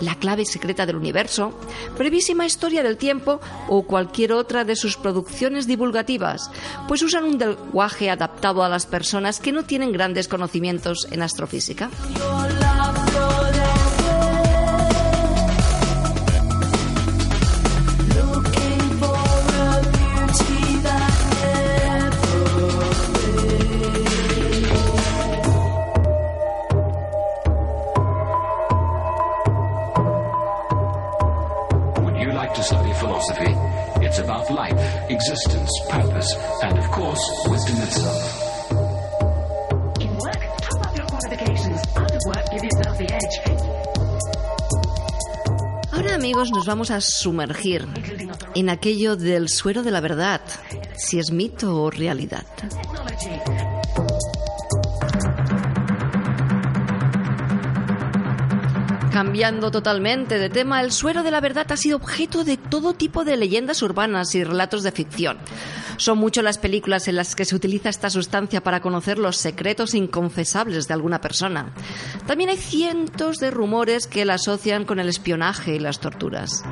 La 0.00 0.16
clave 0.16 0.44
secreta 0.44 0.84
del 0.84 0.96
universo, 0.96 1.58
Brevísima 1.96 2.44
historia 2.44 2.82
del 2.82 2.98
tiempo 2.98 3.40
o 3.68 3.84
cualquier 3.84 4.34
otra 4.34 4.64
de 4.64 4.76
sus 4.76 4.98
producciones 4.98 5.66
divulgativas, 5.66 6.50
pues 6.88 7.00
usan 7.00 7.24
un 7.24 7.38
lenguaje 7.38 8.10
adaptado 8.10 8.62
a 8.62 8.68
las 8.68 8.84
personas 8.84 9.40
que 9.40 9.50
no 9.50 9.62
tienen 9.62 9.92
grandes 9.92 10.28
conocimientos 10.28 11.08
en 11.10 11.22
astrofísica. 11.22 11.88
Ahora 45.92 46.14
amigos 46.14 46.50
nos 46.50 46.66
vamos 46.66 46.90
a 46.90 47.00
sumergir 47.00 47.86
en 48.54 48.68
aquello 48.68 49.16
del 49.16 49.48
suero 49.48 49.82
de 49.82 49.90
la 49.90 50.00
verdad, 50.00 50.40
si 50.96 51.18
es 51.18 51.30
mito 51.30 51.82
o 51.82 51.90
realidad. 51.90 52.44
Cambiando 59.12 59.70
totalmente 59.70 60.40
de 60.40 60.50
tema, 60.50 60.80
el 60.80 60.90
suero 60.90 61.22
de 61.22 61.30
la 61.30 61.40
verdad 61.40 61.70
ha 61.70 61.76
sido 61.76 61.96
objeto 61.98 62.42
de 62.42 62.56
todo 62.56 62.94
tipo 62.94 63.24
de 63.24 63.36
leyendas 63.36 63.80
urbanas 63.82 64.34
y 64.34 64.42
relatos 64.42 64.82
de 64.82 64.90
ficción. 64.90 65.38
Son 65.96 66.18
muchas 66.18 66.44
las 66.44 66.58
películas 66.58 67.08
en 67.08 67.16
las 67.16 67.34
que 67.34 67.44
se 67.44 67.54
utiliza 67.54 67.88
esta 67.88 68.10
sustancia 68.10 68.62
para 68.62 68.80
conocer 68.80 69.18
los 69.18 69.36
secretos 69.36 69.94
inconfesables 69.94 70.88
de 70.88 70.94
alguna 70.94 71.20
persona. 71.20 71.72
También 72.26 72.50
hay 72.50 72.56
cientos 72.56 73.38
de 73.38 73.50
rumores 73.50 74.06
que 74.06 74.24
la 74.24 74.34
asocian 74.34 74.84
con 74.84 75.00
el 75.00 75.08
espionaje 75.08 75.74
y 75.74 75.78
las 75.78 76.00
torturas. 76.00 76.64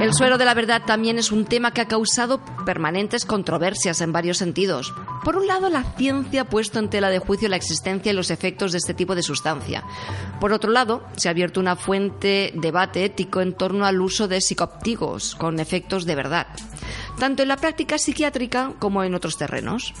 El 0.00 0.12
suero 0.14 0.36
de 0.36 0.44
la 0.44 0.54
verdad 0.54 0.82
también 0.84 1.16
es 1.16 1.30
un 1.30 1.44
tema 1.44 1.72
que 1.72 1.80
ha 1.80 1.86
causado 1.86 2.40
permanentes 2.64 3.24
controversias 3.24 4.00
en 4.00 4.12
varios 4.12 4.36
sentidos. 4.38 4.92
Por 5.24 5.36
un 5.36 5.46
lado, 5.46 5.68
la 5.68 5.84
ciencia 5.96 6.42
ha 6.42 6.48
puesto 6.48 6.80
en 6.80 6.90
tela 6.90 7.08
de 7.08 7.20
juicio 7.20 7.48
la 7.48 7.56
existencia 7.56 8.10
y 8.10 8.14
los 8.14 8.30
efectos 8.30 8.72
de 8.72 8.78
este 8.78 8.92
tipo 8.92 9.14
de 9.14 9.22
sustancia. 9.22 9.84
Por 10.40 10.52
otro 10.52 10.72
lado, 10.72 11.04
se 11.16 11.28
ha 11.28 11.30
abierto 11.30 11.60
una 11.60 11.76
fuente 11.76 12.52
debate 12.56 13.04
ético 13.04 13.40
en 13.40 13.52
torno 13.52 13.86
al 13.86 14.00
uso 14.00 14.26
de 14.26 14.40
psicópticos 14.40 15.36
con 15.36 15.60
efectos 15.60 16.06
de 16.06 16.16
verdad, 16.16 16.48
tanto 17.18 17.42
en 17.42 17.48
la 17.48 17.56
práctica 17.56 17.98
psiquiátrica 17.98 18.72
como 18.80 19.04
en 19.04 19.14
otros 19.14 19.36
terrenos. 19.36 19.94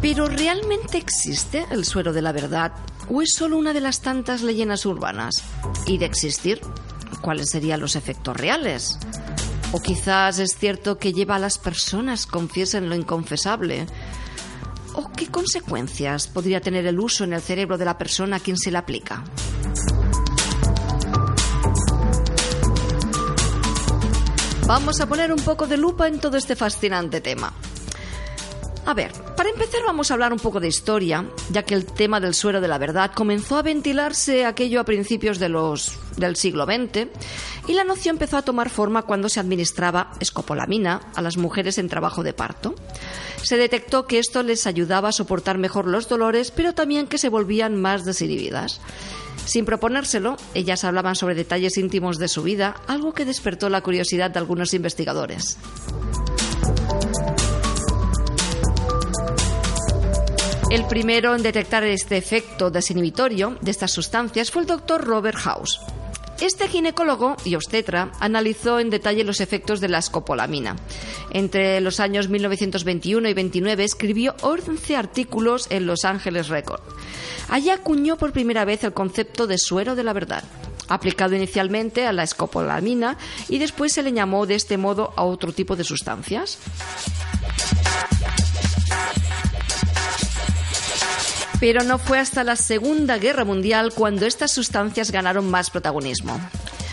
¿Pero 0.00 0.26
realmente 0.26 0.98
existe 0.98 1.64
el 1.70 1.84
suero 1.84 2.12
de 2.12 2.22
la 2.22 2.32
verdad 2.32 2.72
o 3.08 3.22
es 3.22 3.34
solo 3.34 3.56
una 3.56 3.72
de 3.72 3.80
las 3.80 4.02
tantas 4.02 4.42
leyendas 4.42 4.86
urbanas? 4.86 5.34
Y 5.86 5.98
de 5.98 6.06
existir, 6.06 6.60
¿cuáles 7.20 7.50
serían 7.50 7.80
los 7.80 7.96
efectos 7.96 8.36
reales? 8.36 8.98
O 9.72 9.80
quizás 9.80 10.38
es 10.38 10.50
cierto 10.58 10.98
que 10.98 11.14
lleva 11.14 11.36
a 11.36 11.38
las 11.38 11.56
personas 11.56 12.26
confiesen 12.26 12.90
lo 12.90 12.94
inconfesable. 12.94 13.86
¿O 14.94 15.10
qué 15.10 15.28
consecuencias 15.28 16.28
podría 16.28 16.60
tener 16.60 16.86
el 16.86 17.00
uso 17.00 17.24
en 17.24 17.32
el 17.32 17.40
cerebro 17.40 17.78
de 17.78 17.86
la 17.86 17.96
persona 17.96 18.36
a 18.36 18.40
quien 18.40 18.58
se 18.58 18.70
le 18.70 18.76
aplica? 18.76 19.24
Vamos 24.66 25.00
a 25.00 25.06
poner 25.06 25.32
un 25.32 25.40
poco 25.40 25.66
de 25.66 25.76
lupa 25.78 26.06
en 26.06 26.20
todo 26.20 26.36
este 26.36 26.54
fascinante 26.54 27.22
tema. 27.22 27.52
A 28.84 28.94
ver, 28.94 29.12
para 29.36 29.48
empezar 29.48 29.80
vamos 29.86 30.10
a 30.10 30.14
hablar 30.14 30.32
un 30.32 30.40
poco 30.40 30.58
de 30.58 30.66
historia, 30.66 31.24
ya 31.50 31.62
que 31.62 31.74
el 31.74 31.86
tema 31.86 32.18
del 32.18 32.34
suero 32.34 32.60
de 32.60 32.66
la 32.66 32.78
verdad 32.78 33.12
comenzó 33.14 33.56
a 33.56 33.62
ventilarse 33.62 34.44
aquello 34.44 34.80
a 34.80 34.84
principios 34.84 35.38
del 35.38 36.36
siglo 36.36 36.64
XX 36.64 37.08
y 37.68 37.74
la 37.74 37.84
noción 37.84 38.16
empezó 38.16 38.38
a 38.38 38.42
tomar 38.42 38.70
forma 38.70 39.02
cuando 39.02 39.28
se 39.28 39.38
administraba 39.38 40.10
escopolamina 40.18 41.00
a 41.14 41.22
las 41.22 41.36
mujeres 41.36 41.78
en 41.78 41.88
trabajo 41.88 42.24
de 42.24 42.32
parto. 42.32 42.74
Se 43.42 43.56
detectó 43.56 44.06
que 44.06 44.18
esto 44.18 44.42
les 44.42 44.66
ayudaba 44.66 45.10
a 45.10 45.12
soportar 45.12 45.58
mejor 45.58 45.86
los 45.86 46.08
dolores, 46.08 46.50
pero 46.50 46.74
también 46.74 47.06
que 47.06 47.18
se 47.18 47.28
volvían 47.28 47.80
más 47.80 48.04
desinhibidas. 48.04 48.80
Sin 49.44 49.64
proponérselo, 49.64 50.36
ellas 50.54 50.84
hablaban 50.84 51.14
sobre 51.14 51.34
detalles 51.34 51.78
íntimos 51.78 52.18
de 52.18 52.28
su 52.28 52.42
vida, 52.42 52.76
algo 52.88 53.12
que 53.12 53.24
despertó 53.24 53.68
la 53.68 53.80
curiosidad 53.80 54.30
de 54.30 54.38
algunos 54.38 54.74
investigadores. 54.74 55.58
El 60.72 60.86
primero 60.86 61.36
en 61.36 61.42
detectar 61.42 61.84
este 61.84 62.16
efecto 62.16 62.70
desinhibitorio 62.70 63.58
de 63.60 63.70
estas 63.70 63.90
sustancias 63.90 64.50
fue 64.50 64.62
el 64.62 64.68
doctor 64.68 65.04
Robert 65.04 65.36
House. 65.36 65.78
Este 66.40 66.66
ginecólogo 66.66 67.36
y 67.44 67.56
obstetra 67.56 68.10
analizó 68.20 68.78
en 68.80 68.88
detalle 68.88 69.22
los 69.22 69.42
efectos 69.42 69.82
de 69.82 69.90
la 69.90 69.98
escopolamina. 69.98 70.76
Entre 71.30 71.78
los 71.82 72.00
años 72.00 72.30
1921 72.30 73.28
y 73.28 73.34
29 73.34 73.84
escribió 73.84 74.34
11 74.40 74.96
artículos 74.96 75.66
en 75.68 75.84
Los 75.84 76.06
Ángeles 76.06 76.48
Record. 76.48 76.80
Allí 77.50 77.68
acuñó 77.68 78.16
por 78.16 78.32
primera 78.32 78.64
vez 78.64 78.82
el 78.82 78.94
concepto 78.94 79.46
de 79.46 79.58
suero 79.58 79.94
de 79.94 80.04
la 80.04 80.14
verdad 80.14 80.42
aplicado 80.88 81.34
inicialmente 81.34 82.06
a 82.06 82.12
la 82.12 82.22
escopolamina 82.22 83.16
y 83.48 83.58
después 83.58 83.92
se 83.92 84.02
le 84.02 84.12
llamó 84.12 84.46
de 84.46 84.56
este 84.56 84.76
modo 84.76 85.12
a 85.16 85.24
otro 85.24 85.52
tipo 85.52 85.76
de 85.76 85.84
sustancias. 85.84 86.58
Pero 91.62 91.84
no 91.84 91.96
fue 91.96 92.18
hasta 92.18 92.42
la 92.42 92.56
Segunda 92.56 93.18
Guerra 93.18 93.44
Mundial 93.44 93.92
cuando 93.94 94.26
estas 94.26 94.50
sustancias 94.50 95.12
ganaron 95.12 95.48
más 95.48 95.70
protagonismo. 95.70 96.40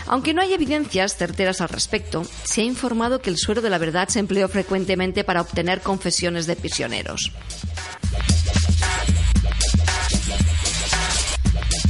Aunque 0.05 0.35
no 0.35 0.43
hay 0.43 0.53
evidencias 0.53 1.17
certeras 1.17 1.61
al 1.61 1.69
respecto, 1.69 2.23
se 2.43 2.61
ha 2.61 2.65
informado 2.65 3.19
que 3.19 3.31
el 3.31 3.37
suero 3.37 3.63
de 3.63 3.71
la 3.71 3.79
verdad 3.79 4.09
se 4.09 4.19
empleó 4.19 4.47
frecuentemente 4.47 5.23
para 5.23 5.41
obtener 5.41 5.81
confesiones 5.81 6.45
de 6.45 6.55
prisioneros. 6.55 7.31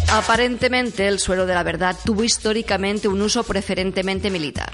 Aparentemente, 0.09 1.05
el 1.09 1.19
suero 1.19 1.45
de 1.45 1.55
la 1.55 1.63
verdad 1.63 1.97
tuvo 2.05 2.23
históricamente 2.23 3.09
un 3.09 3.21
uso 3.21 3.43
preferentemente 3.43 4.29
militar. 4.29 4.71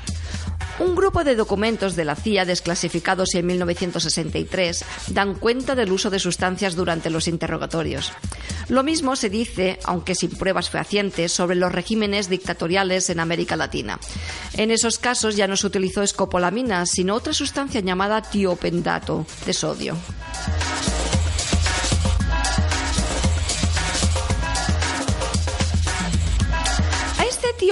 Un 0.77 0.93
grupo 0.93 1.23
de 1.23 1.35
documentos 1.35 1.95
de 1.95 2.03
la 2.03 2.15
CIA 2.15 2.43
desclasificados 2.43 3.33
en 3.35 3.45
1963 3.45 4.83
dan 5.11 5.35
cuenta 5.35 5.73
del 5.73 5.91
uso 5.91 6.09
de 6.09 6.19
sustancias 6.19 6.75
durante 6.75 7.09
los 7.09 7.29
interrogatorios. 7.29 8.11
Lo 8.67 8.83
mismo 8.83 9.15
se 9.15 9.29
dice, 9.29 9.79
aunque 9.85 10.15
sin 10.15 10.31
pruebas 10.31 10.69
fehacientes, 10.69 11.31
sobre 11.31 11.55
los 11.55 11.71
regímenes 11.71 12.29
dictatoriales 12.29 13.09
en 13.09 13.21
América 13.21 13.55
Latina. 13.55 13.99
En 14.57 14.69
esos 14.69 14.99
casos 14.99 15.37
ya 15.37 15.47
no 15.47 15.55
se 15.55 15.67
utilizó 15.67 16.03
escopolamina, 16.03 16.85
sino 16.85 17.15
otra 17.15 17.33
sustancia 17.33 17.79
llamada 17.79 18.21
tiopendato 18.21 19.25
de 19.45 19.53
sodio. 19.53 19.95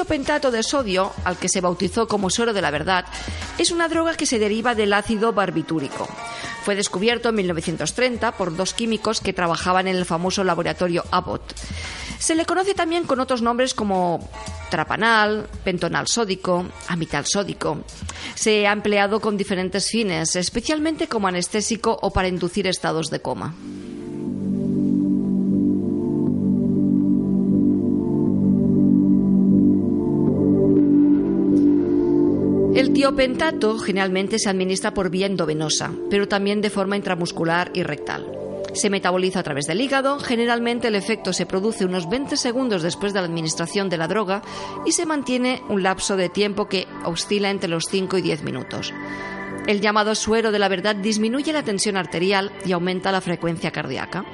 Pentato 0.01 0.51
de 0.51 0.63
sodio, 0.63 1.11
al 1.23 1.37
que 1.37 1.47
se 1.47 1.61
bautizó 1.61 2.07
como 2.07 2.29
suero 2.29 2.53
de 2.53 2.61
la 2.61 2.71
verdad, 2.71 3.05
es 3.57 3.71
una 3.71 3.87
droga 3.87 4.15
que 4.15 4.25
se 4.25 4.39
deriva 4.39 4.75
del 4.75 4.93
ácido 4.93 5.31
barbitúrico. 5.31 6.07
Fue 6.63 6.75
descubierto 6.75 7.29
en 7.29 7.35
1930 7.35 8.31
por 8.33 8.55
dos 8.55 8.73
químicos 8.73 9.21
que 9.21 9.33
trabajaban 9.33 9.87
en 9.87 9.95
el 9.95 10.05
famoso 10.05 10.43
laboratorio 10.43 11.03
Abbott. 11.11 11.53
Se 12.19 12.35
le 12.35 12.45
conoce 12.45 12.73
también 12.73 13.03
con 13.03 13.19
otros 13.19 13.41
nombres 13.41 13.73
como 13.73 14.29
trapanal, 14.69 15.47
pentonal 15.63 16.07
sódico, 16.07 16.65
amital 16.87 17.25
sódico. 17.25 17.83
Se 18.33 18.65
ha 18.65 18.71
empleado 18.71 19.19
con 19.19 19.37
diferentes 19.37 19.89
fines, 19.89 20.35
especialmente 20.35 21.07
como 21.07 21.27
anestésico 21.27 21.97
o 22.01 22.11
para 22.11 22.29
inducir 22.29 22.65
estados 22.67 23.09
de 23.09 23.21
coma. 23.21 23.53
El 32.75 32.91
tiopentato 32.91 33.77
generalmente 33.77 34.39
se 34.39 34.49
administra 34.49 34.95
por 34.95 35.11
vía 35.11 35.27
endovenosa, 35.27 35.91
pero 36.09 36.27
también 36.27 36.59
de 36.59 36.71
forma 36.71 36.97
intramuscular 36.97 37.69
y 37.75 37.83
rectal. 37.83 38.25
Se 38.73 38.89
metaboliza 38.89 39.41
a 39.41 39.43
través 39.43 39.67
del 39.67 39.79
hígado, 39.79 40.17
generalmente 40.17 40.87
el 40.87 40.95
efecto 40.95 41.33
se 41.33 41.45
produce 41.45 41.85
unos 41.85 42.09
20 42.09 42.35
segundos 42.35 42.81
después 42.81 43.13
de 43.13 43.19
la 43.19 43.27
administración 43.27 43.89
de 43.89 43.97
la 43.97 44.07
droga 44.07 44.41
y 44.87 44.93
se 44.93 45.05
mantiene 45.05 45.61
un 45.69 45.83
lapso 45.83 46.17
de 46.17 46.29
tiempo 46.29 46.67
que 46.67 46.87
oscila 47.05 47.51
entre 47.51 47.69
los 47.69 47.85
5 47.91 48.17
y 48.17 48.21
10 48.23 48.41
minutos. 48.41 48.91
El 49.67 49.79
llamado 49.79 50.13
suero 50.13 50.51
de 50.51 50.59
la 50.59 50.67
verdad 50.67 50.95
disminuye 50.95 51.53
la 51.53 51.63
tensión 51.63 51.95
arterial 51.95 52.51
y 52.65 52.73
aumenta 52.73 53.13
la 53.13 53.21
frecuencia 53.21 53.71
cardíaca. 53.71 54.25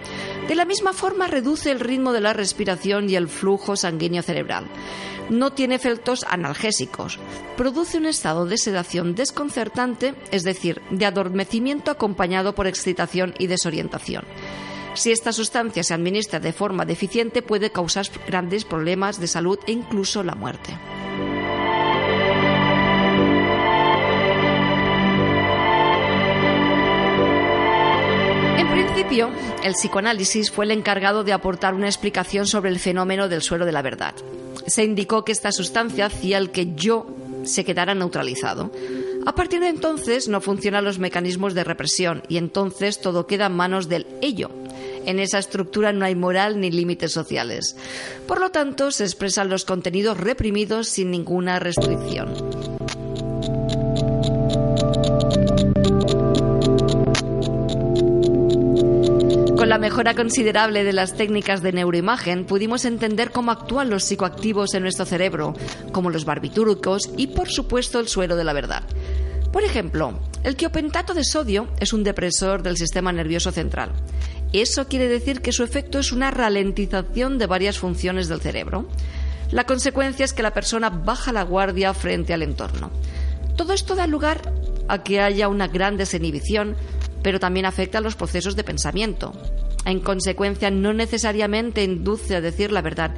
De 0.48 0.56
la 0.56 0.66
misma 0.66 0.92
forma 0.92 1.28
reduce 1.28 1.70
el 1.70 1.80
ritmo 1.80 2.14
de 2.14 2.22
la 2.22 2.34
respiración 2.34 3.10
y 3.10 3.16
el 3.16 3.28
flujo 3.28 3.76
sanguíneo 3.76 4.24
cerebral. 4.24 4.66
No 5.30 5.54
tiene 5.54 5.76
efectos 5.76 6.26
analgésicos. 6.28 7.20
Produce 7.56 8.00
un 8.00 8.08
estado 8.08 8.48
de 8.48 8.58
sedación 8.58 9.14
desconcertante, 9.14 10.16
es 10.32 10.44
decir, 10.44 10.82
de 10.90 11.06
adormecimiento 11.06 11.92
acompañado 11.92 12.56
por 12.56 12.66
excitación 12.66 13.36
y 13.38 13.46
desorientación. 13.46 14.24
Si 14.96 15.12
esta 15.12 15.32
sustancia 15.32 15.84
se 15.84 15.94
administra 15.94 16.40
de 16.40 16.54
forma 16.54 16.86
deficiente 16.86 17.44
puede 17.44 17.72
causar 17.72 18.08
grandes 18.28 18.66
problemas 18.66 19.20
de 19.20 19.28
salud 19.28 19.60
e 19.68 19.74
incluso 19.74 20.24
la 20.24 20.34
muerte. 20.34 20.76
Principio, 28.94 29.30
el 29.64 29.74
psicoanálisis 29.74 30.52
fue 30.52 30.66
el 30.66 30.72
encargado 30.72 31.24
de 31.24 31.34
aportar 31.34 31.74
una 31.74 31.88
explicación 31.88 32.48
sobre 32.48 32.70
el 32.70 32.80
fenómeno 32.80 33.30
del 33.30 33.42
suelo 33.42 33.66
de 33.66 33.72
la 33.72 33.82
verdad. 33.82 34.16
Se 34.66 34.84
indicó 34.84 35.24
que 35.24 35.32
esta 35.32 35.52
sustancia 35.52 36.08
hacía 36.08 36.38
el 36.38 36.52
que 36.52 36.74
yo 36.74 37.08
se 37.44 37.64
quedara 37.64 37.94
neutralizado. 37.94 38.72
A 39.26 39.36
partir 39.36 39.60
de 39.60 39.68
entonces 39.68 40.28
no 40.28 40.42
funcionan 40.42 40.86
los 40.86 41.00
mecanismos 41.00 41.54
de 41.54 41.64
represión 41.64 42.24
y 42.30 42.38
entonces 42.38 43.00
todo 43.00 43.28
queda 43.28 43.46
en 43.48 43.56
manos 43.56 43.90
del 43.90 44.08
ello. 44.22 44.50
En 45.06 45.20
esa 45.20 45.40
estructura 45.40 45.94
no 45.94 46.06
hay 46.06 46.16
moral 46.16 46.60
ni 46.60 46.72
límites 46.72 47.12
sociales. 47.12 47.76
Por 48.28 48.40
lo 48.40 48.50
tanto, 48.50 48.92
se 48.92 49.04
expresan 49.04 49.50
los 49.50 49.66
contenidos 49.66 50.18
reprimidos 50.18 50.88
sin 50.88 51.12
ninguna 51.12 51.60
restricción. 51.60 52.79
Mejora 59.80 60.14
considerable 60.14 60.84
de 60.84 60.94
las 60.94 61.16
técnicas 61.16 61.62
de 61.62 61.72
neuroimagen, 61.72 62.46
pudimos 62.46 62.86
entender 62.86 63.32
cómo 63.32 63.52
actúan 63.52 63.90
los 63.90 64.04
psicoactivos 64.04 64.74
en 64.74 64.84
nuestro 64.84 65.06
cerebro, 65.06 65.54
como 65.92 66.10
los 66.10 66.26
barbitúricos 66.26 67.10
y, 67.18 67.28
por 67.28 67.50
supuesto, 67.50 68.00
el 68.00 68.08
suero 68.08 68.36
de 68.36 68.44
la 68.44 68.54
verdad. 68.54 68.84
Por 69.52 69.64
ejemplo, 69.64 70.20
el 70.44 70.56
tiopentato 70.56 71.14
de 71.14 71.24
sodio 71.24 71.70
es 71.80 71.94
un 71.94 72.04
depresor 72.04 72.62
del 72.62 72.78
sistema 72.78 73.12
nervioso 73.12 73.52
central. 73.52 73.92
Eso 74.52 74.88
quiere 74.88 75.08
decir 75.08 75.42
que 75.42 75.54
su 75.54 75.64
efecto 75.64 76.00
es 76.00 76.12
una 76.12 76.30
ralentización 76.30 77.38
de 77.38 77.48
varias 77.48 77.80
funciones 77.80 78.28
del 78.28 78.42
cerebro. 78.42 78.88
La 79.52 79.64
consecuencia 79.64 80.26
es 80.26 80.34
que 80.34 80.44
la 80.44 80.54
persona 80.54 80.90
baja 80.90 81.32
la 81.32 81.44
guardia 81.44 81.94
frente 81.94 82.34
al 82.34 82.44
entorno. 82.44 82.92
Todo 83.56 83.74
esto 83.74 83.96
da 83.96 84.08
lugar 84.08 84.42
a 84.88 85.04
que 85.04 85.22
haya 85.22 85.48
una 85.48 85.68
gran 85.68 85.98
desinhibición, 85.98 86.76
pero 87.24 87.40
también 87.40 87.66
afecta 87.66 88.00
a 88.00 88.02
los 88.02 88.16
procesos 88.16 88.56
de 88.56 88.64
pensamiento. 88.64 89.34
En 89.86 90.00
consecuencia, 90.00 90.70
no 90.72 90.94
necesariamente 90.94 91.84
induce 91.84 92.36
a 92.36 92.42
decir 92.42 92.72
la 92.72 92.82
verdad, 92.82 93.12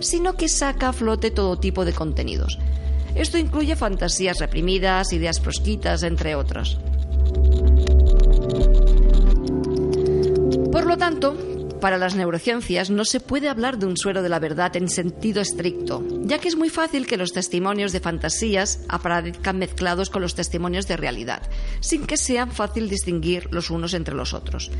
sino 0.00 0.34
que 0.34 0.48
saca 0.48 0.88
a 0.88 0.92
flote 0.92 1.30
todo 1.30 1.58
tipo 1.58 1.84
de 1.84 1.92
contenidos. 1.92 2.58
Esto 3.14 3.38
incluye 3.38 3.76
fantasías 3.76 4.38
reprimidas, 4.38 5.12
ideas 5.12 5.40
prosquitas, 5.40 6.02
entre 6.02 6.34
otros. 6.34 6.78
Por 10.70 10.84
lo 10.84 10.98
tanto, 10.98 11.36
para 11.80 11.98
las 11.98 12.14
neurociencias 12.14 12.90
no 12.90 13.04
se 13.04 13.20
puede 13.20 13.48
hablar 13.48 13.78
de 13.78 13.86
un 13.86 13.96
suero 13.96 14.22
de 14.22 14.28
la 14.28 14.38
verdad 14.38 14.76
en 14.76 14.88
sentido 14.88 15.40
estricto, 15.40 16.04
ya 16.22 16.38
que 16.38 16.48
es 16.48 16.56
muy 16.56 16.70
fácil 16.70 17.06
que 17.06 17.16
los 17.16 17.32
testimonios 17.32 17.92
de 17.92 18.00
fantasías 18.00 18.80
aparezcan 18.88 19.58
mezclados 19.58 20.10
con 20.10 20.22
los 20.22 20.34
testimonios 20.34 20.86
de 20.88 20.96
realidad, 20.96 21.42
sin 21.80 22.06
que 22.06 22.16
sea 22.16 22.46
fácil 22.46 22.88
distinguir 22.88 23.48
los 23.50 23.70
unos 23.70 23.94
entre 23.94 24.14
los 24.14 24.34
otros. 24.34 24.70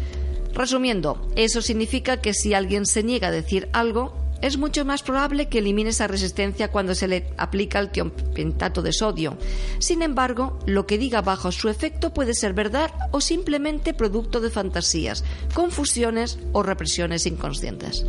Resumiendo, 0.55 1.29
eso 1.37 1.61
significa 1.61 2.21
que 2.21 2.33
si 2.33 2.55
alguien 2.55 2.87
se 2.87 3.03
niega 3.03 3.29
a 3.29 3.33
decir 3.33 3.69
algo, 3.73 4.26
es 4.43 4.59
mucho 4.59 4.85
más 4.85 5.03
probable 5.03 5.49
que 5.49 5.59
elimine 5.59 5.91
esa 5.91 6.07
resistencia 6.07 6.71
cuando 6.71 6.95
se 6.95 7.09
le 7.09 7.33
aplica 7.37 7.79
el 7.79 7.91
tiopentato 7.91 8.83
de 8.83 8.93
sodio. 8.93 9.37
Sin 9.79 10.03
embargo, 10.03 10.59
lo 10.67 10.87
que 10.87 10.99
diga 10.99 11.23
bajo 11.23 11.53
su 11.53 11.69
efecto 11.69 12.13
puede 12.13 12.35
ser 12.35 12.53
verdad 12.53 12.91
o 13.11 13.21
simplemente 13.21 13.95
producto 13.95 14.41
de 14.41 14.51
fantasías, 14.51 15.25
confusiones 15.55 16.39
o 16.53 16.63
represiones 16.63 17.27
inconscientes. 17.27 18.05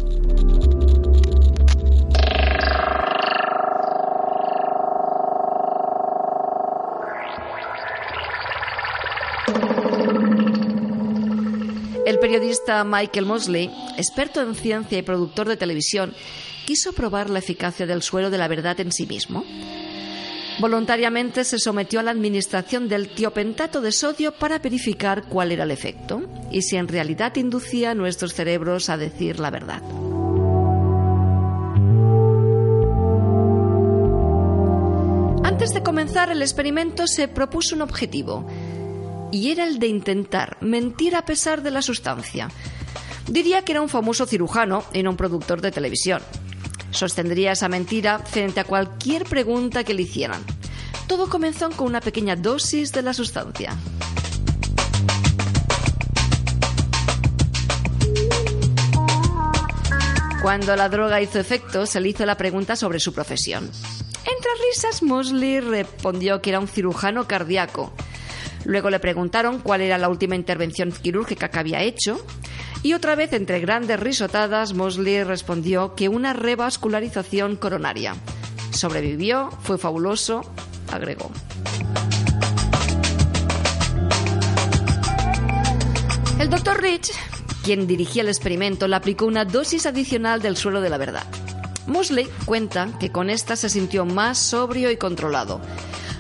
El 12.18 12.22
periodista 12.22 12.84
Michael 12.84 13.28
Mosley, 13.28 13.70
experto 13.96 14.42
en 14.42 14.56
ciencia 14.56 14.98
y 14.98 15.04
productor 15.04 15.48
de 15.48 15.56
televisión, 15.56 16.16
quiso 16.66 16.92
probar 16.92 17.30
la 17.30 17.38
eficacia 17.38 17.86
del 17.86 18.02
suelo 18.02 18.32
de 18.32 18.40
la 18.40 18.48
verdad 18.48 18.80
en 18.80 18.92
sí 18.92 19.06
mismo. 19.06 19.46
Voluntariamente 20.60 21.44
se 21.44 21.60
sometió 21.60 22.00
a 22.00 22.04
la 22.04 22.10
administración 22.10 22.90
del 22.90 23.10
tiopentato 23.10 23.82
de 23.82 23.92
sodio 23.92 24.32
para 24.32 24.58
verificar 24.58 25.26
cuál 25.30 25.52
era 25.52 25.64
el 25.64 25.70
efecto 25.70 26.24
y 26.50 26.64
si 26.64 26.78
en 26.78 26.88
realidad 26.88 27.36
inducía 27.36 27.92
a 27.92 27.94
nuestros 27.94 28.34
cerebros 28.34 28.90
a 28.90 28.98
decir 28.98 29.40
la 29.40 29.52
verdad. 29.52 29.84
Antes 35.44 35.70
de 35.70 35.84
comenzar 35.84 36.32
el 36.32 36.42
experimento 36.42 37.06
se 37.06 37.28
propuso 37.28 37.76
un 37.76 37.84
objetivo, 37.84 38.48
y 39.32 39.52
era 39.52 39.66
el 39.66 39.80
de 39.80 39.88
intentar 39.88 40.58
mentir 40.62 41.16
a 41.16 41.26
pesar 41.26 41.62
de 41.62 41.72
la 41.72 41.82
sustancia. 41.82 42.50
Diría 43.28 43.64
que 43.64 43.74
era 43.74 43.82
un 43.82 43.90
famoso 43.90 44.26
cirujano 44.26 44.84
y 44.94 45.04
no 45.04 45.12
un 45.12 45.18
productor 45.18 45.62
de 45.62 45.72
televisión. 45.72 46.22
Sostendría 46.92 47.52
esa 47.52 47.68
mentira 47.68 48.20
frente 48.20 48.62
a 48.62 48.64
cualquier 48.64 49.26
pregunta 49.26 49.84
que 49.84 49.94
le 49.94 50.04
hicieran. 50.04 50.42
Todo 51.08 51.30
comenzó 51.30 51.70
con 51.72 51.88
una 51.88 52.02
pequeña 52.02 52.36
dosis 52.36 52.92
de 52.92 53.02
la 53.02 53.14
sustancia. 53.14 53.76
Cuando 60.42 60.76
la 60.78 60.88
droga 60.88 61.22
hizo 61.22 61.40
efecto, 61.40 61.86
se 61.86 62.00
le 62.00 62.10
hizo 62.10 62.26
la 62.26 62.38
pregunta 62.38 62.78
sobre 62.78 63.02
su 63.02 63.14
profesión. 63.14 63.66
Entre 63.66 64.52
risas, 64.70 65.04
Mosley 65.04 65.60
respondió 65.60 66.42
que 66.42 66.52
era 66.52 66.60
un 66.60 66.68
cirujano 66.70 67.28
cardíaco 67.28 67.92
Luego 68.66 68.90
le 68.90 69.00
preguntaron 69.00 69.60
cuál 69.60 69.82
era 69.82 69.98
la 69.98 70.10
última 70.10 70.36
intervención 70.36 70.92
quirúrgica 70.92 71.50
que 71.50 71.60
había 71.60 71.82
hecho. 71.82 72.24
Y 72.84 72.94
otra 72.94 73.16
vez, 73.16 73.34
entre 73.34 73.60
grandes 73.60 74.00
risotadas, 74.00 74.74
Mosley 74.74 75.24
respondió 75.24 75.96
que 75.96 76.10
una 76.10 76.34
revascularización 76.34 77.56
coronaria. 77.56 78.16
Sobrevivió, 78.72 79.50
fue 79.62 79.78
fabuloso, 79.78 80.42
agregó. 80.92 81.32
El 86.40 86.50
doctor 86.50 86.82
Rich, 86.82 87.12
quien 87.64 87.88
dirigía 87.88 88.22
el 88.22 88.28
experimento, 88.28 88.88
le 88.88 88.96
aplicó 88.96 89.26
una 89.26 89.44
dosis 89.44 89.86
adicional 89.86 90.42
del 90.42 90.56
suelo 90.56 90.82
de 90.82 90.90
la 90.90 90.98
verdad. 90.98 91.26
Mosley 91.88 92.28
cuenta 92.46 92.90
que 93.00 93.12
con 93.12 93.30
esta 93.30 93.56
se 93.56 93.70
sintió 93.70 94.06
más 94.06 94.38
sobrio 94.38 94.92
y 94.92 94.98
controlado 94.98 95.62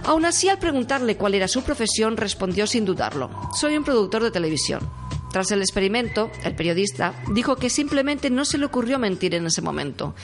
Aún 0.08 0.24
así, 0.24 0.48
al 0.48 0.58
preguntarle 0.58 1.18
cuál 1.18 1.36
era 1.36 1.50
su 1.50 1.64
profesión, 1.64 2.16
respondió 2.16 2.66
sin 2.66 2.86
dudarlo. 2.86 3.30
Soy 3.54 3.76
un 3.76 3.84
productor 3.84 4.24
de 4.24 4.32
televisión. 4.32 4.90
Tras 5.34 5.52
el 5.52 5.60
experimento, 5.60 6.32
el 6.46 6.56
periodista 6.56 7.14
dijo 7.34 7.58
que 7.58 7.70
simplemente 7.70 8.30
no 8.30 8.46
se 8.46 8.58
le 8.58 8.66
ocurrió 8.66 9.00
mentir 9.00 9.36
en 9.36 9.46
ese 9.46 9.62
momento. 9.62 10.16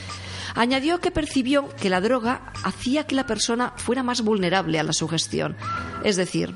Añadió 0.56 1.02
que 1.02 1.12
percibió 1.12 1.68
que 1.82 1.90
la 1.90 2.00
droga 2.00 2.54
hacía 2.64 3.06
que 3.06 3.16
la 3.16 3.28
persona 3.28 3.74
fuera 3.76 4.04
más 4.04 4.22
vulnerable 4.22 4.80
a 4.80 4.84
la 4.84 4.94
sugestión, 4.94 5.58
es 6.06 6.16
decir, 6.16 6.56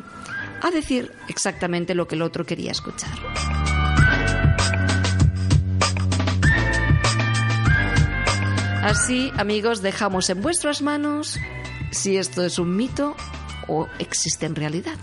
a 0.61 0.71
decir 0.71 1.11
exactamente 1.27 1.95
lo 1.95 2.07
que 2.07 2.15
el 2.15 2.21
otro 2.21 2.45
quería 2.45 2.71
escuchar. 2.71 3.11
Así, 8.83 9.33
amigos, 9.35 9.81
dejamos 9.81 10.29
en 10.29 10.41
vuestras 10.41 10.81
manos 10.81 11.37
si 11.91 12.17
esto 12.17 12.43
es 12.43 12.59
un 12.59 12.75
mito 12.75 13.15
o 13.67 13.87
existe 13.99 14.45
en 14.45 14.55
realidad. 14.55 14.97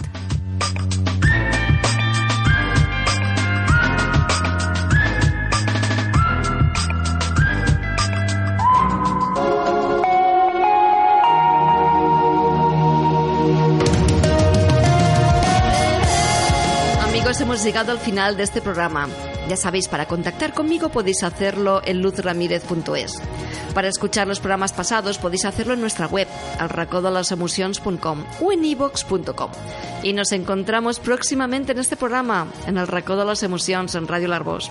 Amigos, 17.03 17.40
hemos 17.40 17.64
llegado 17.64 17.92
al 17.92 17.99
final 17.99 18.37
de 18.37 18.42
este 18.42 18.61
programa. 18.61 19.09
Ya 19.49 19.57
sabéis, 19.57 19.88
para 19.88 20.07
contactar 20.07 20.55
conmigo 20.55 20.88
podéis 20.88 21.23
hacerlo 21.23 21.83
en 21.85 22.03
luzramirez.es. 22.03 23.20
Para 23.75 23.89
escuchar 23.89 24.29
los 24.29 24.39
programas 24.39 24.73
pasados 24.73 25.19
podéis 25.19 25.45
hacerlo 25.45 25.75
en 25.75 25.81
nuestra 25.81 26.07
web, 26.07 26.29
alracodolasemocions.com 26.59 28.25
o 28.41 28.53
en 28.53 28.65
ivox.com. 28.65 29.51
Y 30.03 30.13
nos 30.13 30.33
encontramos 30.33 31.01
próximamente 31.01 31.73
en 31.73 31.79
este 31.79 31.97
programa, 31.97 32.47
en 32.67 32.79
el 32.79 32.87
Racó 32.87 33.17
de 33.17 33.25
las 33.25 33.43
Emociones, 33.43 33.95
en 33.95 34.07
Radio 34.07 34.29
Larbos. 34.29 34.71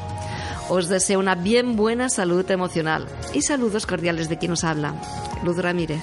Os 0.70 0.88
deseo 0.88 1.20
una 1.20 1.36
bien 1.36 1.76
buena 1.76 2.08
salud 2.08 2.50
emocional 2.50 3.08
y 3.34 3.42
saludos 3.42 3.86
cordiales 3.86 4.30
de 4.30 4.38
quien 4.38 4.52
nos 4.52 4.64
habla, 4.64 4.96
Luz 5.44 5.58
Ramírez. 5.58 6.00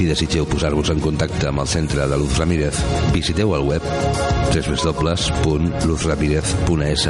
Si 0.00 0.08
desitgeu 0.08 0.46
posar-vos 0.48 0.88
en 0.94 1.00
contacte 1.04 1.50
amb 1.50 1.60
el 1.60 1.66
centre 1.68 2.06
de 2.08 2.16
Luz 2.16 2.38
Ramírez, 2.38 2.72
visiteu 3.12 3.50
el 3.52 3.66
web 3.68 3.84
www.luzramirez.es 4.48 7.04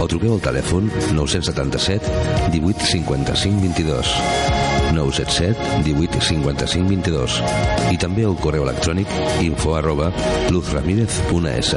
o 0.00 0.08
truqueu 0.08 0.32
al 0.38 0.40
telèfon 0.40 0.88
977 1.12 2.08
18 2.54 2.88
55 2.94 3.60
22 3.60 4.08
977 4.96 5.84
18 5.84 6.24
55 6.30 6.88
22 6.96 7.44
i 7.92 8.00
també 8.00 8.24
el 8.24 8.40
correu 8.40 8.64
electrònic 8.64 9.04
info 9.44 9.76
arroba 9.76 10.08
luzramirez.es 10.48 11.76